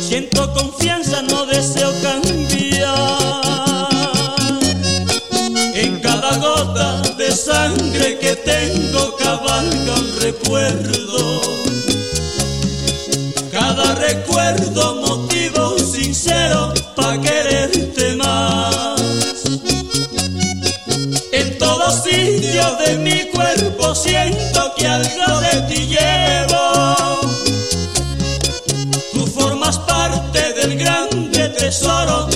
[0.00, 2.88] Siento confianza, no deseo cambiar.
[5.74, 11.27] En cada gota de sangre que tengo cabalga un recuerdo.
[23.38, 27.20] Cuerpo siento que algo de ti llevo.
[29.12, 32.27] Tú formas parte del grande tesoro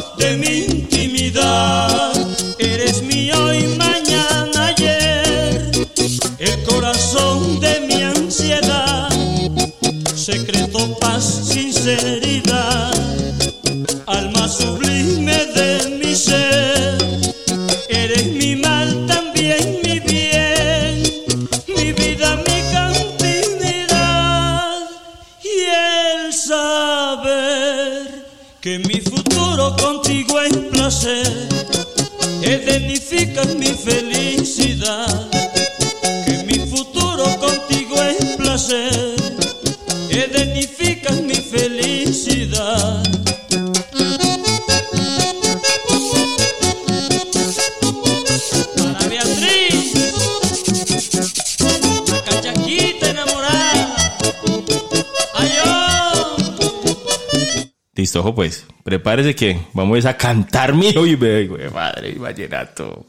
[58.22, 58.64] ojo pues.
[58.84, 63.06] Prepárese que vamos a cantar mi y me güey, madre, y vallenato.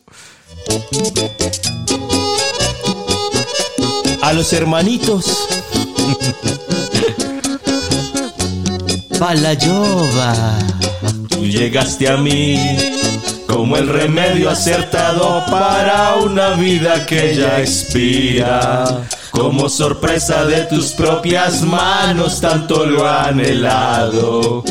[4.22, 5.48] A los hermanitos.
[9.20, 10.60] Palayova.
[11.30, 12.58] Tú llegaste a mí
[13.48, 19.06] como el remedio acertado para una vida que ya expira.
[19.32, 24.64] Como sorpresa de tus propias manos, tanto lo anhelado.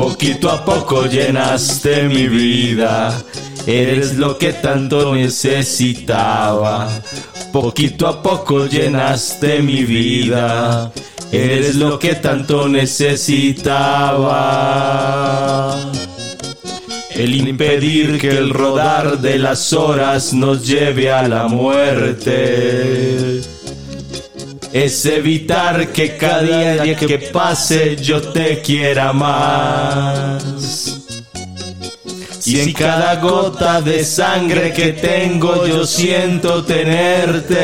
[0.00, 3.22] Poquito a poco llenaste mi vida.
[3.66, 6.88] Eres lo que tanto necesitaba.
[7.52, 10.90] Poquito a poco llenaste mi vida.
[11.30, 14.32] Eres lo que tanto necesitaba.
[17.10, 23.42] El impedir que el rodar de las horas nos lleve a la muerte.
[24.72, 30.44] Es evitar que cada día que pase yo te quiera más.
[32.46, 37.60] Y en cada gota de sangre que tengo yo siento tenerte.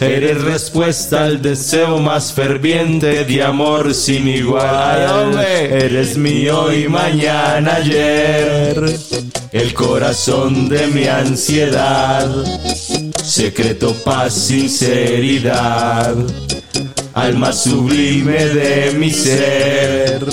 [0.00, 5.38] Eres respuesta al deseo más ferviente de amor sin igual.
[5.42, 8.84] Eres mi hoy, mañana, ayer.
[9.50, 12.28] El corazón de mi ansiedad.
[13.22, 16.14] Secreto, paz, sinceridad.
[17.14, 20.24] Alma sublime de mi ser.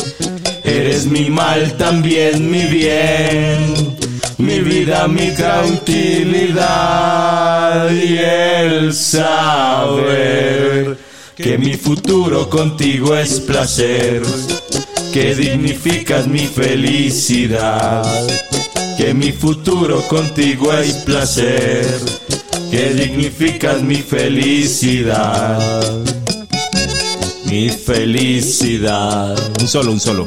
[0.63, 3.97] Eres mi mal, también mi bien.
[4.37, 10.97] Mi vida, mi tranquilidad y el saber
[11.35, 14.21] que mi futuro contigo es placer,
[15.11, 18.03] que dignificas mi felicidad,
[18.97, 21.85] que mi futuro contigo es placer,
[22.71, 25.59] que dignificas mi felicidad,
[27.45, 29.37] mi felicidad.
[29.59, 30.25] Un solo, un solo.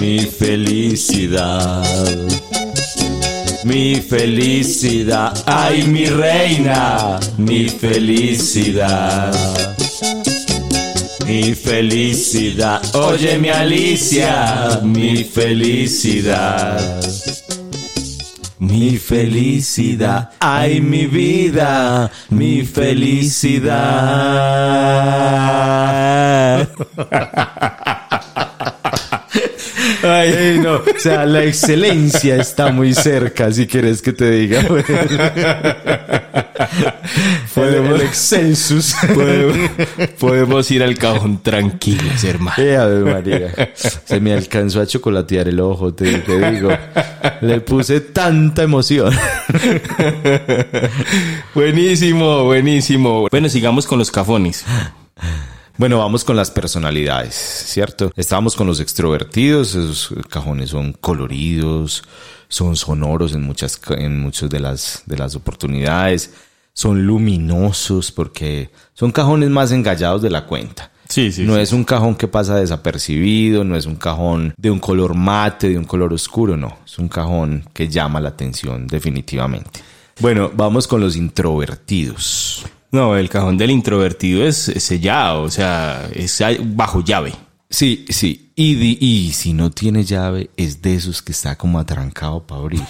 [0.00, 1.84] Mi felicidad.
[3.64, 9.34] Mi felicidad, ay mi reina, mi felicidad.
[11.26, 17.04] Mi felicidad, oye mi Alicia, mi felicidad.
[18.64, 23.74] Mi felicidad, ay mi vida, mi felicidad.
[30.04, 34.62] Ay, no, o sea, la excelencia está muy cerca, si quieres que te diga.
[37.54, 38.94] podemos, el.
[39.14, 39.56] Podemos,
[40.18, 42.62] podemos ir al cajón tranquilos, hermano.
[42.62, 43.54] Eh, María.
[43.74, 46.70] Se me alcanzó a chocolatear el ojo, te, te digo.
[47.40, 49.14] Le puse tanta emoción.
[51.54, 53.28] buenísimo, buenísimo.
[53.30, 54.64] Bueno, sigamos con los cafones.
[55.76, 58.12] Bueno, vamos con las personalidades, ¿cierto?
[58.16, 62.04] Estábamos con los extrovertidos, esos cajones son coloridos,
[62.48, 66.32] son sonoros en muchas, en muchas de las, de las oportunidades,
[66.72, 70.92] son luminosos porque son cajones más engallados de la cuenta.
[71.08, 71.60] Sí, sí, no sí.
[71.62, 75.78] es un cajón que pasa desapercibido, no es un cajón de un color mate, de
[75.78, 76.78] un color oscuro, no.
[76.86, 79.80] Es un cajón que llama la atención definitivamente.
[80.20, 82.64] Bueno, vamos con los introvertidos.
[82.92, 87.32] No, el cajón del introvertido es sellado, o sea, es bajo llave.
[87.68, 88.52] Sí, sí.
[88.54, 92.60] Y, di- y si no tiene llave, es de esos que está como atrancado para
[92.60, 92.82] abrir.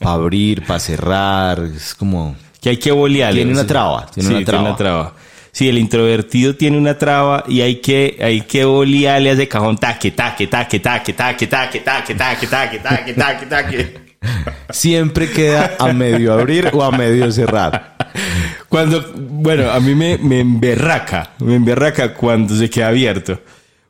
[0.00, 1.60] para abrir, para cerrar.
[1.60, 2.34] Es como.
[2.60, 3.36] Que hay que bolearle.
[3.42, 4.76] Tiene una traba, tiene sí, una traba.
[4.76, 5.14] traba.
[5.52, 9.78] Sí, el introvertido tiene una traba y hay que, hay que bolearle a ese cajón
[9.78, 14.00] taque, taque, taque, taque, taque, taque, taque, taque, taque, taque, taque, taque.
[14.70, 17.96] Siempre queda a medio abrir o a medio cerrar.
[18.68, 23.40] Cuando, bueno, a mí me, me emberraca, me emberraca cuando se queda abierto.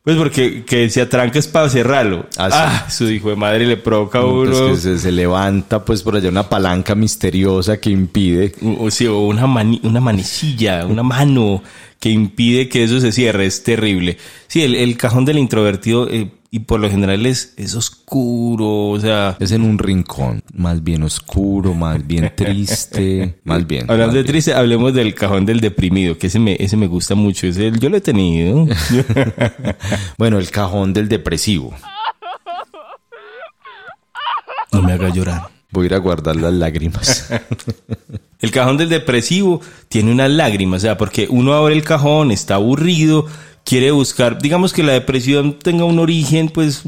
[0.05, 2.27] Pues porque que se atranca es para cerrarlo.
[2.39, 2.57] Ah, sí.
[2.57, 4.45] Ah, su hijo de madre le provoca a uno.
[4.45, 8.53] Entonces que se, se levanta pues por allá una palanca misteriosa que impide.
[8.62, 11.61] o, o una, mani- una manecilla, una mano
[11.99, 14.16] que impide que eso se cierre, es terrible.
[14.47, 19.01] Sí, el, el cajón del introvertido, eh, y por lo general es, es oscuro, o
[19.01, 19.37] sea...
[19.41, 23.83] Es en un rincón, más bien oscuro, más bien triste, más bien.
[23.83, 24.33] Hablando más de bien.
[24.33, 27.47] triste, hablemos del cajón del deprimido, que ese me, ese me gusta mucho.
[27.47, 28.67] Ese, yo lo he tenido.
[30.19, 31.75] Bueno, el cajón del depresivo.
[34.73, 35.49] no me haga llorar.
[35.71, 37.29] Voy a ir a guardar las lágrimas.
[38.41, 42.57] El cajón del depresivo tiene unas lágrimas, o sea, porque uno abre el cajón, está
[42.57, 43.27] aburrido,
[43.67, 46.83] quiere buscar, digamos que la depresión tenga un origen, pues,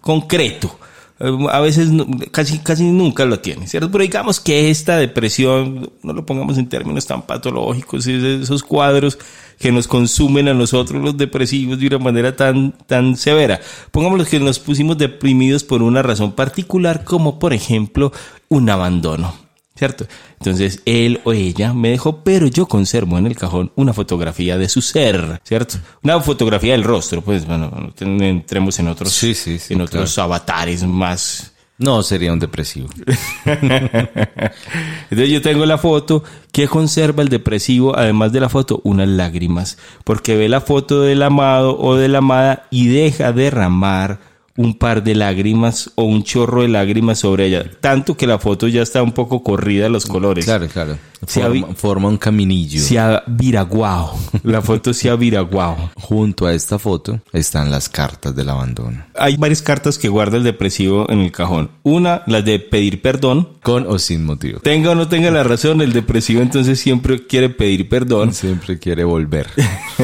[0.00, 0.78] concreto.
[1.20, 1.90] Eh, A veces
[2.30, 3.66] casi, casi nunca lo tiene.
[3.72, 9.18] Pero digamos que esta depresión, no lo pongamos en términos tan patológicos, es- esos cuadros
[9.58, 13.58] que nos consumen a nosotros los depresivos de una manera tan, tan severa.
[13.90, 18.12] Pongámoslo que nos pusimos deprimidos por una razón particular, como por ejemplo
[18.48, 19.47] un abandono.
[19.78, 20.06] ¿Cierto?
[20.40, 24.68] Entonces él o ella me dejó, pero yo conservo en el cajón una fotografía de
[24.68, 25.76] su ser, ¿cierto?
[26.02, 30.82] Una fotografía del rostro, pues bueno, entremos en otros, Sí, sí, sí, en otros avatares
[30.84, 31.52] más.
[31.78, 32.88] No, sería un depresivo.
[33.44, 39.78] Entonces yo tengo la foto que conserva el depresivo, además de la foto, unas lágrimas,
[40.02, 44.18] porque ve la foto del amado o de la amada y deja derramar
[44.58, 48.66] un par de lágrimas o un chorro de lágrimas sobre ella, tanto que la foto
[48.66, 50.44] ya está un poco corrida los colores.
[50.44, 50.98] Claro, claro.
[51.26, 52.80] Forma, forma un caminillo.
[52.80, 54.14] se ha viraguado.
[54.42, 55.90] La foto se ha viraguado.
[55.96, 59.04] Junto a esta foto están las cartas del abandono.
[59.16, 61.70] Hay varias cartas que guarda el depresivo en el cajón.
[61.82, 63.48] Una, la de pedir perdón.
[63.62, 64.60] Con o sin motivo.
[64.60, 68.32] Tenga o no tenga la razón, el depresivo entonces siempre quiere pedir perdón.
[68.32, 69.48] Siempre quiere volver.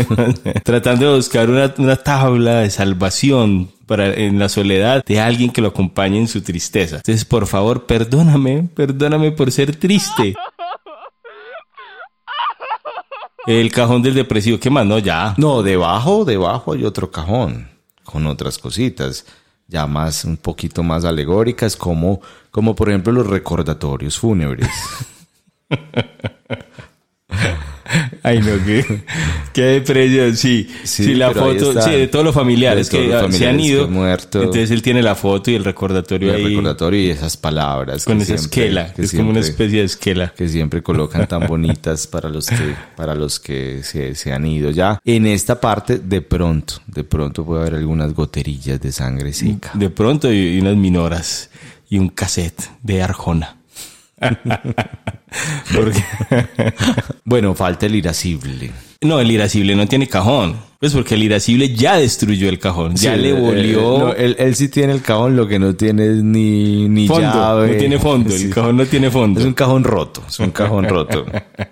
[0.64, 5.60] Tratando de buscar una, una tabla de salvación para en la soledad de alguien que
[5.60, 6.96] lo acompañe en su tristeza.
[6.96, 10.34] Entonces, por favor, perdóname, perdóname por ser triste.
[13.46, 14.86] El cajón del depresivo, ¿qué más?
[14.86, 15.34] No, ya.
[15.36, 17.68] No, debajo, debajo hay otro cajón
[18.04, 19.26] con otras cositas
[19.66, 22.20] ya más un poquito más alegóricas como
[22.50, 24.68] como por ejemplo los recordatorios fúnebres.
[28.26, 29.02] Ay, no, qué,
[29.52, 30.66] qué depresión, sí.
[30.82, 33.32] Sí, Sí, la foto, sí, de todos los familiares todos que los ah, se han
[33.32, 33.88] familiares ido.
[33.88, 34.38] muerto.
[34.40, 36.48] Entonces él tiene la foto y el recordatorio el ahí.
[36.48, 39.84] recordatorio y esas palabras Con esa siempre- esquela, que es como una siempre- especie de
[39.84, 40.32] esquela.
[40.34, 44.70] que siempre colocan tan bonitas para los que para los que se, se han ido
[44.70, 49.70] ya en esta parte de pronto de pronto puede haber algunas goterillas de sangre seca
[49.74, 51.50] De pronto y, y unas minoras
[51.90, 53.58] y un cassette de Arjona.
[55.74, 56.04] Porque,
[57.24, 58.70] bueno falta el irascible
[59.04, 60.56] no, el irascible no tiene cajón.
[60.80, 62.96] Pues porque el irascible ya destruyó el cajón.
[62.96, 66.04] Ya le eh, volvió no, él, él sí tiene el cajón lo que no tiene
[66.06, 67.22] es ni ni fondo.
[67.22, 68.30] llave No tiene fondo.
[68.34, 68.44] Sí.
[68.46, 69.40] El cajón no tiene fondo.
[69.40, 71.24] es un cajón roto es un cajón roto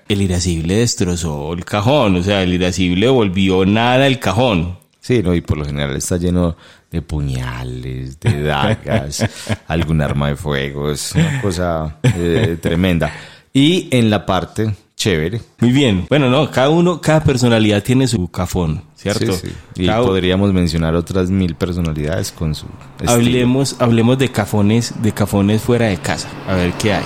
[0.09, 2.17] El irascible destrozó el cajón.
[2.17, 4.79] O sea, el irascible volvió nada el cajón.
[5.01, 6.57] Sí, no, y por lo general está lleno
[6.93, 9.25] de puñales, de dagas,
[9.67, 13.11] algún arma de fuego, es una cosa eh, tremenda.
[13.53, 16.07] Y en la parte chévere, Muy bien.
[16.09, 19.33] Bueno, no, cada uno, cada personalidad tiene su cafón, ¿cierto?
[19.33, 19.83] sí, sí.
[19.83, 22.67] y Cada- podríamos mencionar otras mil personalidades con su
[22.97, 23.11] estilo.
[23.13, 26.29] hablemos, hablemos de cafones, de cafones fuera de casa.
[26.47, 27.05] A ver qué hay.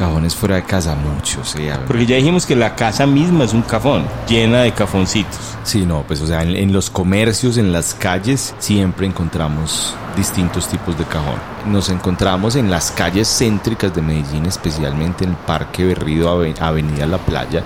[0.00, 1.68] Cajones fuera de casa, muchos, sí.
[1.68, 1.86] a ver.
[1.86, 5.38] Porque ya dijimos que la casa misma es un cafón, llena de cafoncitos.
[5.62, 10.66] Sí, no, pues o sea, en, en los comercios, en las calles, siempre encontramos distintos
[10.68, 11.36] tipos de cajón.
[11.66, 17.06] Nos encontramos en las calles céntricas de Medellín, especialmente en el Parque Berrido, Ave- Avenida
[17.06, 17.62] La Playa,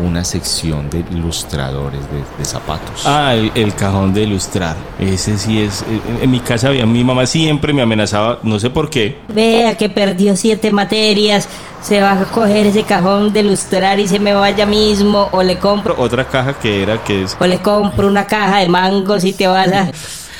[0.00, 3.06] una sección de ilustradores de, de zapatos.
[3.06, 4.76] Ah, el, el cajón de ilustrar.
[4.98, 5.82] Ese sí es.
[5.82, 9.18] En, en mi casa había mi mamá siempre me amenazaba, no sé por qué.
[9.28, 11.48] Vea que perdió siete materias.
[11.82, 15.28] Se va a coger ese cajón de ilustrar y se me vaya mismo.
[15.32, 15.94] O le compro.
[15.98, 17.36] Otra caja que era que es.
[17.40, 19.90] O le compro una caja de mangos y te vas a.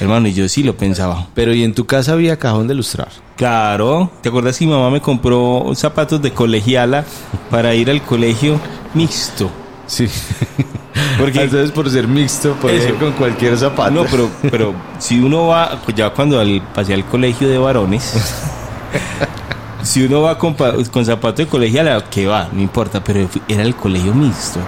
[0.00, 1.26] Hermano, y yo sí lo pensaba.
[1.34, 3.08] Pero ¿y en tu casa había cajón de ilustrar?
[3.36, 7.04] Claro, ¿te acuerdas que mi mamá me compró zapatos de colegiala
[7.50, 8.58] para ir al colegio
[8.94, 9.50] mixto?
[9.86, 10.06] Sí.
[11.18, 12.88] Porque- Entonces por ser mixto puede Eso.
[12.90, 13.90] ir con cualquier zapato.
[13.90, 18.12] No, pero, pero si uno va, ya cuando al, pasé al colegio de varones,
[19.82, 23.74] si uno va con, con zapato de colegiala, que va, no importa, pero era el
[23.74, 24.60] colegio mixto,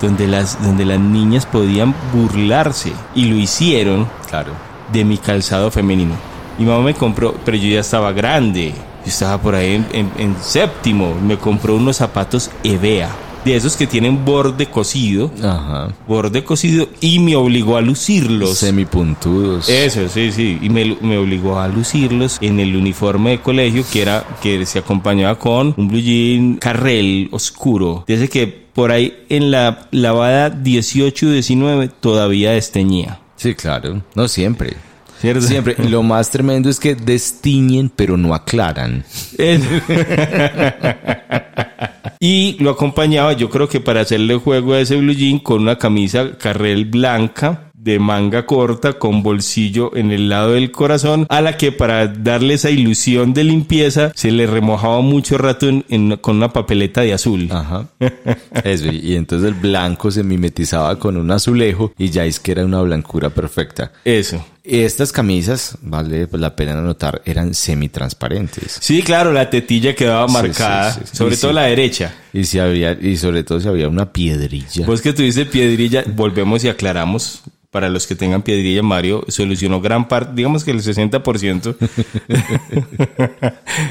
[0.00, 4.52] donde las, donde las niñas podían burlarse y lo hicieron Claro.
[4.92, 6.14] De mi calzado femenino.
[6.58, 8.72] Mi mamá me compró, pero yo ya estaba grande.
[9.04, 11.14] Yo estaba por ahí en, en- en séptimo.
[11.26, 13.10] Me compró unos zapatos Evea.
[13.42, 15.30] De esos que tienen borde cosido.
[15.42, 15.88] Ajá.
[16.06, 16.88] Borde cosido.
[17.00, 18.58] Y me obligó a lucirlos.
[18.58, 19.70] Semipuntudos.
[19.70, 20.58] Eso, sí, sí.
[20.60, 24.80] Y me, me obligó a lucirlos en el uniforme de colegio que era que se
[24.80, 28.04] acompañaba con un blue jean carrel oscuro.
[28.06, 33.19] Desde que por ahí en la lavada 18-19 todavía desteñía.
[33.40, 34.02] Sí, claro.
[34.14, 34.74] No siempre.
[35.18, 35.40] ¿Cierto?
[35.40, 35.74] Siempre.
[35.88, 39.02] Lo más tremendo es que destiñen, pero no aclaran.
[42.22, 45.78] Y lo acompañaba, yo creo que para hacerle juego a ese blue jean con una
[45.78, 51.56] camisa carrel blanca de manga corta con bolsillo en el lado del corazón a la
[51.56, 56.36] que para darle esa ilusión de limpieza se le remojaba mucho rato en- en- con
[56.36, 57.48] una papeleta de azul.
[57.50, 57.86] Ajá.
[58.64, 62.64] Eso, y entonces el blanco se mimetizaba con un azulejo y ya es que era
[62.66, 63.92] una blancura perfecta.
[64.04, 64.44] Eso.
[64.62, 68.78] Estas camisas, vale la pena notar, eran semitransparentes.
[68.80, 71.16] Sí, claro, la tetilla quedaba marcada, sí, sí.
[71.16, 71.54] sobre Y todo sí.
[71.54, 72.14] la derecha.
[72.32, 74.86] Y si había, y sobre todo si había una piedrilla.
[74.86, 77.40] Vos que tuviste piedrilla, volvemos y aclaramos.
[77.70, 81.76] Para los que tengan piedrilla, Mario solucionó gran parte, digamos que el 60%.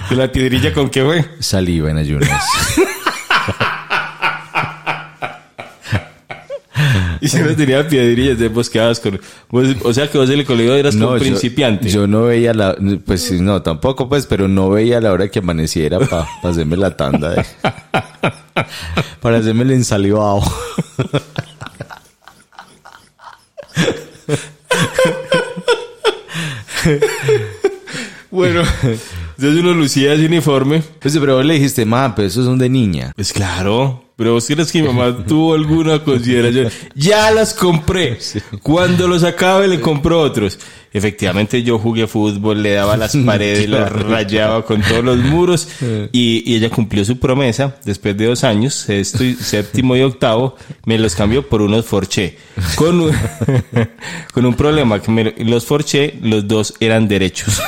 [0.10, 1.26] de la piedrilla, ¿con qué fue?
[1.40, 2.44] Saliva en ayunas.
[7.22, 9.20] Y si no tenía piedrilla, entonces vos quedabas con...
[9.50, 11.90] vos- o sea que vos en el colegio eras como yo- principiante.
[11.90, 16.00] Yo, no veía la, pues no, tampoco pues, pero no veía la hora que amaneciera
[16.00, 17.46] para hacerme la tanda de,
[19.22, 20.42] para hacerme el ensalivado.
[28.32, 30.84] Bueno, entonces uno lucía ese uniforme.
[31.00, 33.12] Pues, pero vos le dijiste, ma, pero esos son de niña.
[33.16, 36.70] Pues claro, pero vos crees que mi mamá tuvo alguna consideración.
[36.94, 38.20] Ya las compré.
[38.62, 40.60] Cuando los acabe le compró otros.
[40.92, 45.68] Efectivamente yo jugué fútbol, le daba las paredes, las rayaba con todos los muros
[46.12, 47.76] y, y ella cumplió su promesa.
[47.86, 52.38] Después de dos años, sexto y- séptimo y octavo, me los cambió por unos Forché.
[52.76, 53.12] Con un,
[54.34, 57.62] con un problema, que me- los Forché, los dos eran derechos.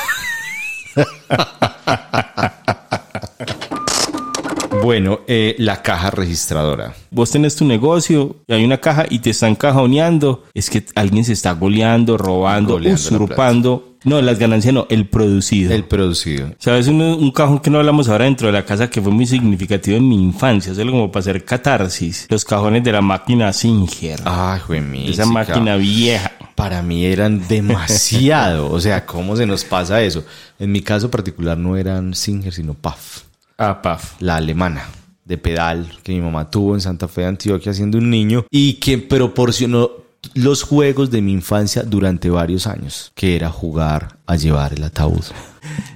[4.81, 6.93] Bueno, eh, la caja registradora.
[7.11, 10.43] Vos tenés tu negocio y hay una caja y te están cajoneando.
[10.53, 13.87] Es que alguien se está goleando, robando, Goleando la usurpando.
[14.03, 15.71] No, las ganancias no, el producido.
[15.73, 16.55] El producido.
[16.57, 16.87] ¿Sabes?
[16.87, 19.95] Un, un cajón que no hablamos ahora dentro de la casa que fue muy significativo
[19.97, 20.73] en mi infancia.
[20.73, 22.25] Solo como para hacer catarsis.
[22.29, 24.19] Los cajones de la máquina Singer.
[24.25, 26.31] Ay, güey, Esa máquina vieja.
[26.55, 28.71] Para mí eran demasiado.
[28.71, 30.23] o sea, ¿cómo se nos pasa eso?
[30.59, 33.30] En mi caso particular no eran Singer, sino PAF.
[33.63, 34.15] Ah, paf.
[34.19, 34.83] la alemana
[35.23, 38.73] de pedal que mi mamá tuvo en Santa Fe de Antioquia siendo un niño y
[38.73, 39.91] que proporcionó
[40.33, 45.23] los juegos de mi infancia durante varios años, que era jugar a llevar el ataúd.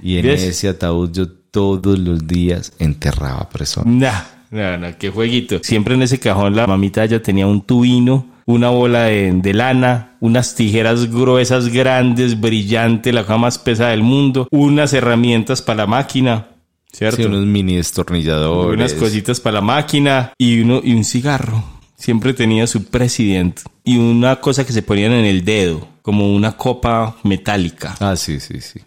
[0.00, 0.44] Y en ¿Ves?
[0.44, 3.92] ese ataúd yo todos los días enterraba personas.
[3.92, 5.58] Nah, no, no, qué jueguito.
[5.62, 10.16] Siempre en ese cajón la mamita ya tenía un tubino, una bola de, de lana,
[10.20, 15.86] unas tijeras gruesas, grandes, brillantes, la cosa más pesada del mundo, unas herramientas para la
[15.88, 16.46] máquina,
[16.92, 17.16] ¿cierto?
[17.18, 18.74] Sí, unos mini destornilladores.
[18.78, 21.62] unas cositas para la máquina y uno y un cigarro.
[21.98, 26.56] Siempre tenía su presidente y una cosa que se ponían en el dedo, como una
[26.56, 27.96] copa metálica.
[28.00, 28.80] Ah, sí, sí, sí.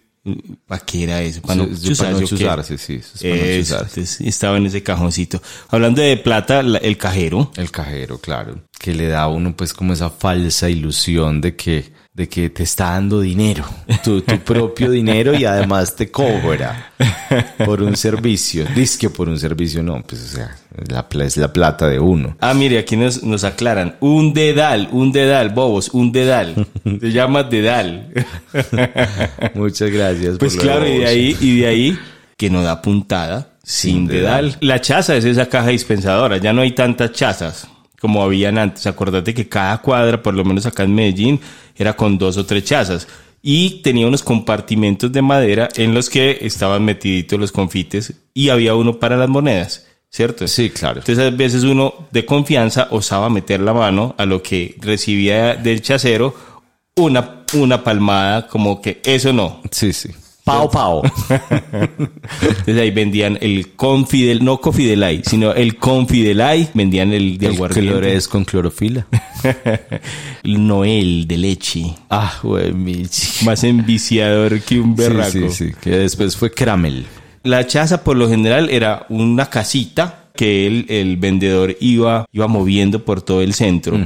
[0.67, 1.41] ¿Para qué era eso?
[1.41, 3.57] Para no eso para no chuzarse, sí, eso es para no
[3.87, 4.27] chuzarse.
[4.29, 5.41] estaba en ese cajoncito.
[5.69, 7.51] Hablando de plata, la- el cajero.
[7.55, 8.59] El cajero, claro.
[8.79, 12.63] Que le da a uno pues como esa falsa ilusión de que, de que te
[12.63, 13.63] está dando dinero.
[14.03, 16.93] Tu, tu propio dinero y además te cobra
[17.65, 18.65] por un servicio.
[18.75, 20.57] Dice que por un servicio no, pues o sea,
[20.87, 22.35] la, es la plata de uno.
[22.39, 23.95] Ah, mire, aquí nos, nos aclaran.
[23.99, 26.67] Un dedal, un dedal, bobos, un dedal.
[26.99, 28.11] Se llama dedal.
[29.53, 30.37] Muchas gracias.
[30.37, 31.99] Pues por claro, y de ahí, y de ahí
[32.37, 34.55] que no da puntada sin Sin dedal.
[34.61, 37.67] La chaza es esa caja dispensadora, ya no hay tantas chazas.
[37.99, 38.87] Como habían antes.
[38.87, 41.39] Acordate que cada cuadra, por lo menos acá en Medellín,
[41.75, 43.07] era con dos o tres chazas.
[43.41, 48.75] Y tenía unos compartimentos de madera en los que estaban metiditos los confites y había
[48.75, 50.45] uno para las monedas, ¿cierto?
[50.47, 50.99] Sí, claro.
[50.99, 55.81] Entonces a veces uno de confianza osaba meter la mano a lo que recibía del
[55.81, 56.35] chacero
[56.97, 59.61] una, una palmada como que eso no.
[59.71, 60.09] Sí, sí.
[60.49, 61.03] Pao, pao.
[62.41, 67.91] Entonces ahí vendían el confidel, no confidelay, sino el confidelay, vendían el de El aguardiente.
[67.91, 69.07] clores con clorofila.
[70.43, 71.83] El Noel de leche.
[72.09, 72.73] Ah, güey.
[73.45, 75.31] Más enviciador que un berraco.
[75.31, 75.71] Sí, sí, sí.
[75.81, 77.05] Que después fue Cramel.
[77.43, 83.03] La chaza por lo general era una casita que el, el vendedor iba, iba moviendo
[83.05, 83.97] por todo el centro.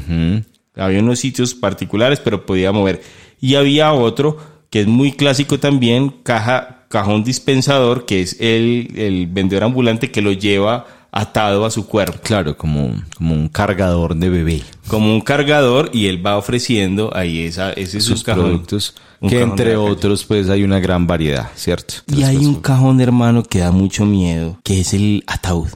[0.75, 3.01] Había unos sitios particulares, pero podía mover.
[3.41, 4.37] Y había otro
[4.73, 10.23] que es muy clásico también, caja, cajón dispensador, que es el, el vendedor ambulante que
[10.23, 12.17] lo lleva atado a su cuerpo.
[12.23, 14.63] Claro, como, como un cargador de bebé.
[14.87, 18.45] Como un cargador y él va ofreciendo ahí esa, ese es Sus cajón.
[18.45, 18.95] productos.
[19.29, 21.93] Que entre otros, pues hay una gran variedad, ¿cierto?
[22.07, 25.69] Y hay un cajón, hermano, que da mucho miedo, que es el ataúd.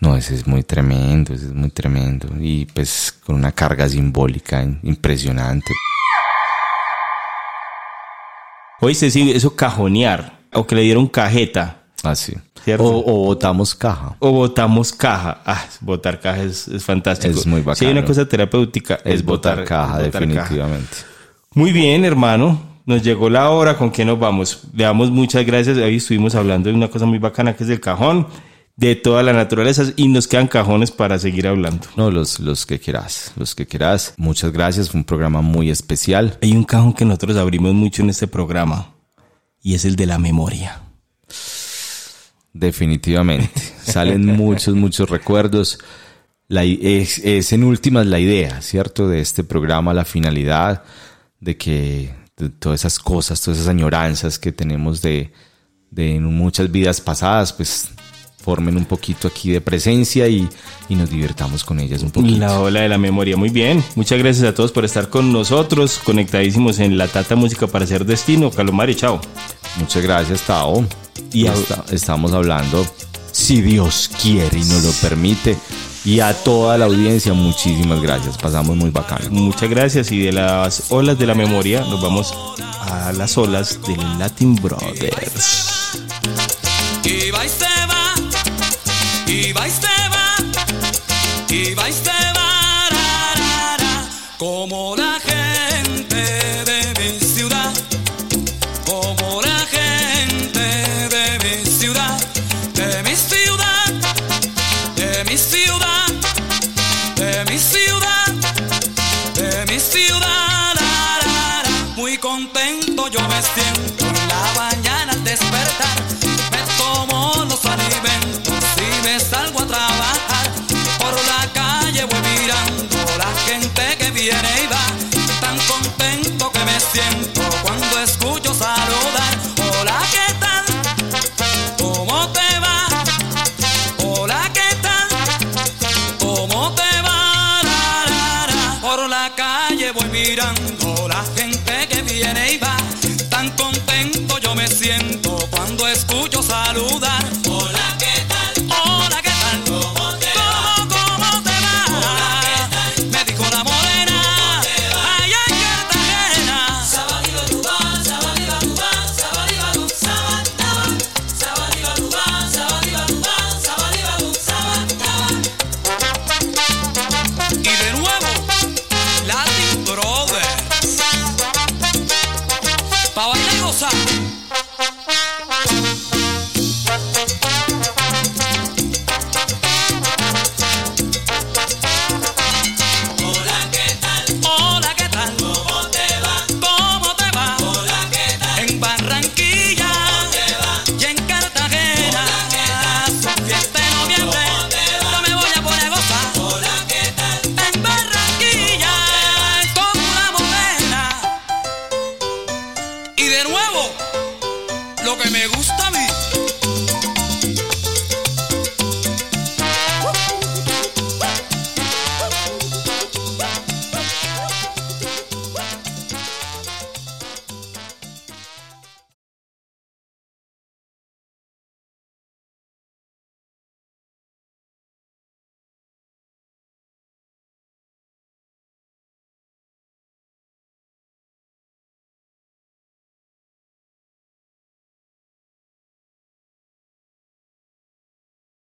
[0.00, 2.26] No, ese es muy tremendo, ese es muy tremendo.
[2.40, 4.80] Y pues con una carga simbólica in-
[8.80, 8.86] impresionante.
[8.86, 12.34] Oíste, sí, eso cajonear, o que le dieron cajeta, Así.
[12.64, 12.84] ¿Cierto?
[12.84, 14.16] O, o botamos caja.
[14.18, 15.40] o botamos caja.
[15.46, 17.32] Ah, botar caja es, es fantástico.
[17.38, 18.06] Es muy Si hay una bacano.
[18.06, 20.20] cosa terapéutica, es, Es botar, botar caja, botar caja.
[20.26, 20.96] definitivamente.
[21.54, 22.60] Muy bien, hermano.
[22.84, 24.62] Nos llegó la hora, ¿con qué nos vamos?
[24.74, 25.76] Le damos muchas gracias.
[25.78, 28.26] Hoy estuvimos hablando de una cosa muy bacana que es el cajón,
[28.76, 31.86] de toda la naturaleza, y nos quedan cajones para seguir hablando.
[31.96, 34.14] No, los, los que quieras, los que quieras.
[34.18, 36.38] Muchas gracias, fue un programa muy especial.
[36.42, 38.92] Hay un cajón que nosotros abrimos mucho en este programa,
[39.62, 40.82] y es el de la memoria.
[42.52, 43.60] Definitivamente.
[43.82, 45.78] Salen muchos, muchos recuerdos.
[46.48, 49.08] La, es, es en últimas la idea, ¿cierto?
[49.08, 50.84] De este programa, la finalidad
[51.40, 55.32] de que de todas esas cosas, todas esas añoranzas que tenemos de,
[55.90, 57.88] de muchas vidas pasadas, pues
[58.46, 60.48] formen un poquito aquí de presencia y,
[60.88, 62.38] y nos divirtamos con ellas un poquito.
[62.38, 63.82] La ola de la memoria, muy bien.
[63.96, 68.06] Muchas gracias a todos por estar con nosotros, conectadísimos en la Tata Música para hacer
[68.06, 68.52] destino.
[68.52, 69.20] Calomari, chao.
[69.80, 70.86] Muchas gracias, Tao.
[71.32, 71.48] Y
[71.90, 72.86] estamos hablando,
[73.32, 75.56] si Dios quiere y nos lo permite.
[76.04, 78.38] Y a toda la audiencia, muchísimas gracias.
[78.38, 79.28] Pasamos muy bacano.
[79.30, 84.18] Muchas gracias y de las olas de la memoria nos vamos a las olas del
[84.20, 85.96] Latin Brothers.